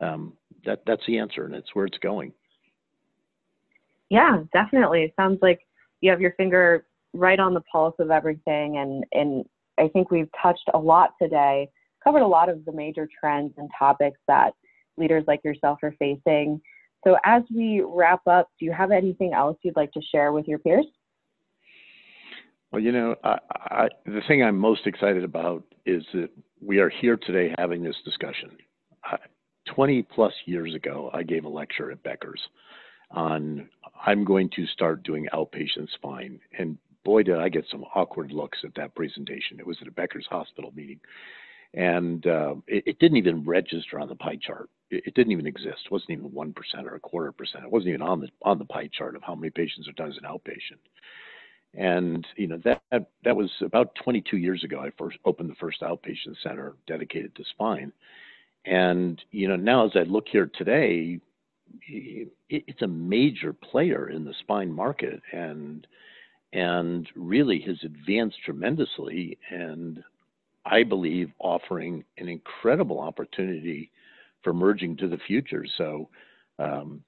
Um, 0.00 0.34
that, 0.64 0.82
that's 0.86 1.02
the 1.06 1.18
answer, 1.18 1.44
and 1.44 1.54
it's 1.54 1.74
where 1.74 1.86
it's 1.86 1.98
going. 1.98 2.32
Yeah, 4.10 4.42
definitely. 4.52 5.02
It 5.02 5.14
sounds 5.16 5.38
like 5.42 5.60
you 6.00 6.10
have 6.10 6.20
your 6.20 6.32
finger 6.32 6.86
right 7.12 7.38
on 7.38 7.54
the 7.54 7.62
pulse 7.62 7.94
of 7.98 8.10
everything, 8.10 8.78
and, 8.78 9.04
and 9.12 9.44
I 9.78 9.88
think 9.88 10.10
we've 10.10 10.28
touched 10.40 10.68
a 10.74 10.78
lot 10.78 11.10
today, 11.20 11.68
covered 12.02 12.22
a 12.22 12.26
lot 12.26 12.48
of 12.48 12.64
the 12.64 12.72
major 12.72 13.08
trends 13.18 13.54
and 13.56 13.70
topics 13.78 14.18
that 14.28 14.52
leaders 14.96 15.24
like 15.26 15.42
yourself 15.44 15.78
are 15.82 15.94
facing. 15.98 16.60
So, 17.04 17.16
as 17.24 17.42
we 17.54 17.82
wrap 17.86 18.26
up, 18.26 18.48
do 18.58 18.64
you 18.64 18.72
have 18.72 18.90
anything 18.90 19.32
else 19.34 19.58
you'd 19.62 19.76
like 19.76 19.92
to 19.92 20.00
share 20.12 20.32
with 20.32 20.48
your 20.48 20.58
peers? 20.58 20.86
Well, 22.74 22.82
you 22.82 22.90
know, 22.90 23.14
I, 23.22 23.38
I, 23.70 23.88
the 24.04 24.20
thing 24.26 24.42
I'm 24.42 24.58
most 24.58 24.84
excited 24.88 25.22
about 25.22 25.62
is 25.86 26.02
that 26.12 26.28
we 26.60 26.78
are 26.78 26.88
here 26.88 27.16
today 27.16 27.54
having 27.56 27.84
this 27.84 27.94
discussion. 28.04 28.50
I, 29.04 29.16
20 29.72 30.02
plus 30.02 30.32
years 30.44 30.74
ago, 30.74 31.08
I 31.14 31.22
gave 31.22 31.44
a 31.44 31.48
lecture 31.48 31.92
at 31.92 32.02
Becker's 32.02 32.40
on 33.12 33.68
I'm 34.04 34.24
going 34.24 34.50
to 34.56 34.66
start 34.66 35.04
doing 35.04 35.28
outpatient 35.32 35.88
spine. 35.94 36.40
And 36.58 36.76
boy, 37.04 37.22
did 37.22 37.38
I 37.38 37.48
get 37.48 37.64
some 37.70 37.84
awkward 37.94 38.32
looks 38.32 38.58
at 38.64 38.74
that 38.74 38.96
presentation. 38.96 39.60
It 39.60 39.66
was 39.68 39.78
at 39.80 39.86
a 39.86 39.92
Becker's 39.92 40.26
hospital 40.28 40.72
meeting. 40.74 40.98
And 41.74 42.26
uh, 42.26 42.56
it, 42.66 42.82
it, 42.86 42.98
didn't 42.98 43.18
even 43.18 43.44
register 43.44 44.00
on 44.00 44.08
the 44.08 44.16
pie 44.16 44.38
chart. 44.44 44.68
It, 44.90 45.04
it, 45.06 45.14
didn't 45.14 45.32
even 45.32 45.46
exist. 45.46 45.82
It 45.84 45.92
wasn't 45.92 46.10
even 46.10 46.30
1% 46.30 46.54
or 46.86 46.96
a 46.96 47.00
quarter 47.00 47.30
percent. 47.30 47.62
It 47.62 47.70
wasn't 47.70 47.90
even 47.90 48.02
on 48.02 48.20
the, 48.20 48.30
on 48.42 48.58
the 48.58 48.64
pie 48.64 48.90
chart 48.92 49.14
of 49.14 49.22
how 49.22 49.36
many 49.36 49.50
patients 49.50 49.86
are 49.86 49.92
done 49.92 50.10
as 50.10 50.16
an 50.16 50.28
outpatient. 50.28 50.80
And 51.76 52.26
you 52.36 52.46
know 52.46 52.60
that 52.64 52.82
that 53.24 53.36
was 53.36 53.50
about 53.60 53.94
22 53.96 54.36
years 54.36 54.62
ago. 54.64 54.80
I 54.80 54.90
first 54.96 55.18
opened 55.24 55.50
the 55.50 55.56
first 55.56 55.80
outpatient 55.80 56.36
center 56.42 56.74
dedicated 56.86 57.34
to 57.36 57.44
spine. 57.50 57.92
And 58.64 59.20
you 59.30 59.48
know 59.48 59.56
now 59.56 59.86
as 59.86 59.92
I 59.94 60.02
look 60.02 60.26
here 60.30 60.50
today, 60.56 61.18
it's 62.48 62.82
a 62.82 62.86
major 62.86 63.52
player 63.52 64.10
in 64.10 64.24
the 64.24 64.34
spine 64.40 64.72
market 64.72 65.20
and 65.32 65.86
and 66.52 67.08
really 67.16 67.60
has 67.66 67.76
advanced 67.82 68.36
tremendously 68.44 69.36
and 69.50 70.02
I 70.66 70.82
believe 70.82 71.30
offering 71.40 72.04
an 72.18 72.28
incredible 72.28 73.00
opportunity 73.00 73.90
for 74.42 74.54
merging 74.54 74.96
to 74.98 75.08
the 75.08 75.18
future. 75.26 75.66
So 75.76 76.08
um, 76.58 77.02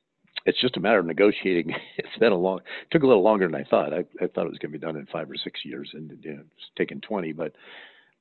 it's 0.47 0.61
just 0.61 0.77
a 0.77 0.81
matter 0.81 0.99
of 0.99 1.07
negotiating. 1.07 1.75
it's 1.99 2.19
been 2.19 2.33
a 2.33 2.37
long, 2.37 2.61
took 2.91 3.03
a 3.03 3.07
little 3.07 3.23
longer 3.23 3.47
than 3.47 3.55
I 3.55 3.65
thought. 3.65 3.93
I, 3.93 4.05
I 4.23 4.29
thought 4.29 4.47
it 4.47 4.51
was 4.51 4.59
going 4.59 4.73
to 4.73 4.79
be 4.79 4.85
done 4.85 4.97
in 4.97 5.07
five 5.07 5.31
or 5.31 5.37
six 5.37 5.61
years, 5.65 5.91
and 5.93 6.19
you 6.23 6.35
know, 6.35 6.41
it's 6.41 6.71
taken 6.79 7.01
20. 7.01 7.33
But 7.33 7.53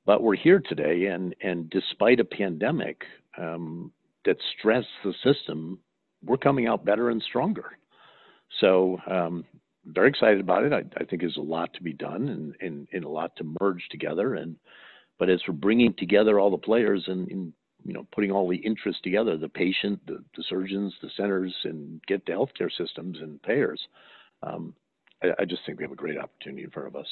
but 0.04 0.22
we're 0.22 0.36
here 0.36 0.60
today, 0.60 1.06
and 1.06 1.34
and 1.40 1.70
despite 1.70 2.20
a 2.20 2.24
pandemic 2.24 3.04
um, 3.38 3.92
that 4.24 4.36
stressed 4.58 4.88
the 5.04 5.14
system, 5.24 5.78
we're 6.24 6.36
coming 6.36 6.66
out 6.66 6.84
better 6.84 7.10
and 7.10 7.22
stronger. 7.22 7.78
So 8.60 8.98
um, 9.08 9.44
very 9.86 10.08
excited 10.08 10.40
about 10.40 10.64
it. 10.64 10.72
I, 10.72 10.82
I, 11.00 11.04
think 11.04 11.22
there's 11.22 11.36
a 11.36 11.40
lot 11.42 11.72
to 11.74 11.82
be 11.82 11.92
done 11.92 12.28
and, 12.28 12.54
and, 12.60 12.88
and, 12.92 13.04
a 13.04 13.08
lot 13.08 13.36
to 13.36 13.56
merge 13.60 13.86
together. 13.90 14.34
And 14.34 14.56
but 15.18 15.30
as 15.30 15.40
we're 15.46 15.54
bringing 15.54 15.94
together 15.94 16.38
all 16.38 16.50
the 16.50 16.56
players 16.56 17.04
and, 17.06 17.28
and 17.28 17.52
you 17.86 17.92
know 17.92 18.06
putting 18.12 18.32
all 18.32 18.48
the 18.48 18.56
interests 18.56 19.00
together, 19.02 19.36
the 19.36 19.48
patient, 19.48 20.00
the, 20.06 20.22
the, 20.36 20.44
surgeons, 20.48 20.92
the 21.02 21.10
centers, 21.16 21.54
and 21.64 22.00
get 22.06 22.24
the 22.26 22.32
healthcare 22.32 22.70
systems 22.76 23.18
and 23.20 23.40
payers, 23.42 23.80
um, 24.42 24.74
I, 25.22 25.28
I 25.38 25.44
just 25.44 25.62
think 25.64 25.78
we 25.78 25.84
have 25.84 25.92
a 25.92 25.96
great 25.96 26.18
opportunity 26.18 26.64
in 26.64 26.70
front 26.70 26.88
of 26.88 26.96
us. 26.96 27.06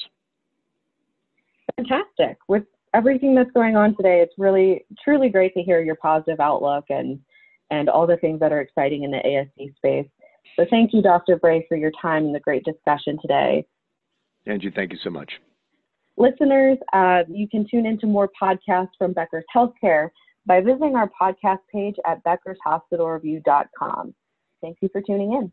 Fantastic. 1.77 2.37
With 2.47 2.63
everything 2.93 3.35
that's 3.35 3.51
going 3.51 3.75
on 3.75 3.95
today, 3.95 4.21
it's 4.21 4.33
really 4.37 4.85
truly 5.03 5.29
great 5.29 5.53
to 5.53 5.61
hear 5.61 5.81
your 5.81 5.95
positive 5.95 6.39
outlook 6.39 6.85
and 6.89 7.19
and 7.71 7.89
all 7.89 8.05
the 8.05 8.17
things 8.17 8.39
that 8.39 8.51
are 8.51 8.61
exciting 8.61 9.03
in 9.03 9.11
the 9.11 9.17
ASC 9.25 9.75
space. 9.77 10.07
So 10.55 10.65
thank 10.69 10.93
you, 10.93 11.01
Dr. 11.01 11.37
Bray, 11.37 11.65
for 11.67 11.75
your 11.75 11.91
time 11.99 12.25
and 12.25 12.35
the 12.35 12.39
great 12.39 12.63
discussion 12.63 13.17
today. 13.21 13.65
Angie, 14.45 14.71
thank 14.75 14.91
you 14.91 14.99
so 15.03 15.09
much. 15.09 15.31
Listeners, 16.17 16.77
uh, 16.93 17.23
you 17.27 17.47
can 17.49 17.67
tune 17.69 17.85
into 17.85 18.05
more 18.05 18.29
podcasts 18.39 18.91
from 18.97 19.13
Becker's 19.13 19.43
Healthcare 19.53 20.09
by 20.45 20.61
visiting 20.61 20.95
our 20.95 21.09
podcast 21.19 21.59
page 21.71 21.95
at 22.05 22.23
beckershospitalreview.com. 22.23 24.15
Thank 24.61 24.77
you 24.81 24.89
for 24.91 25.01
tuning 25.01 25.33
in. 25.33 25.51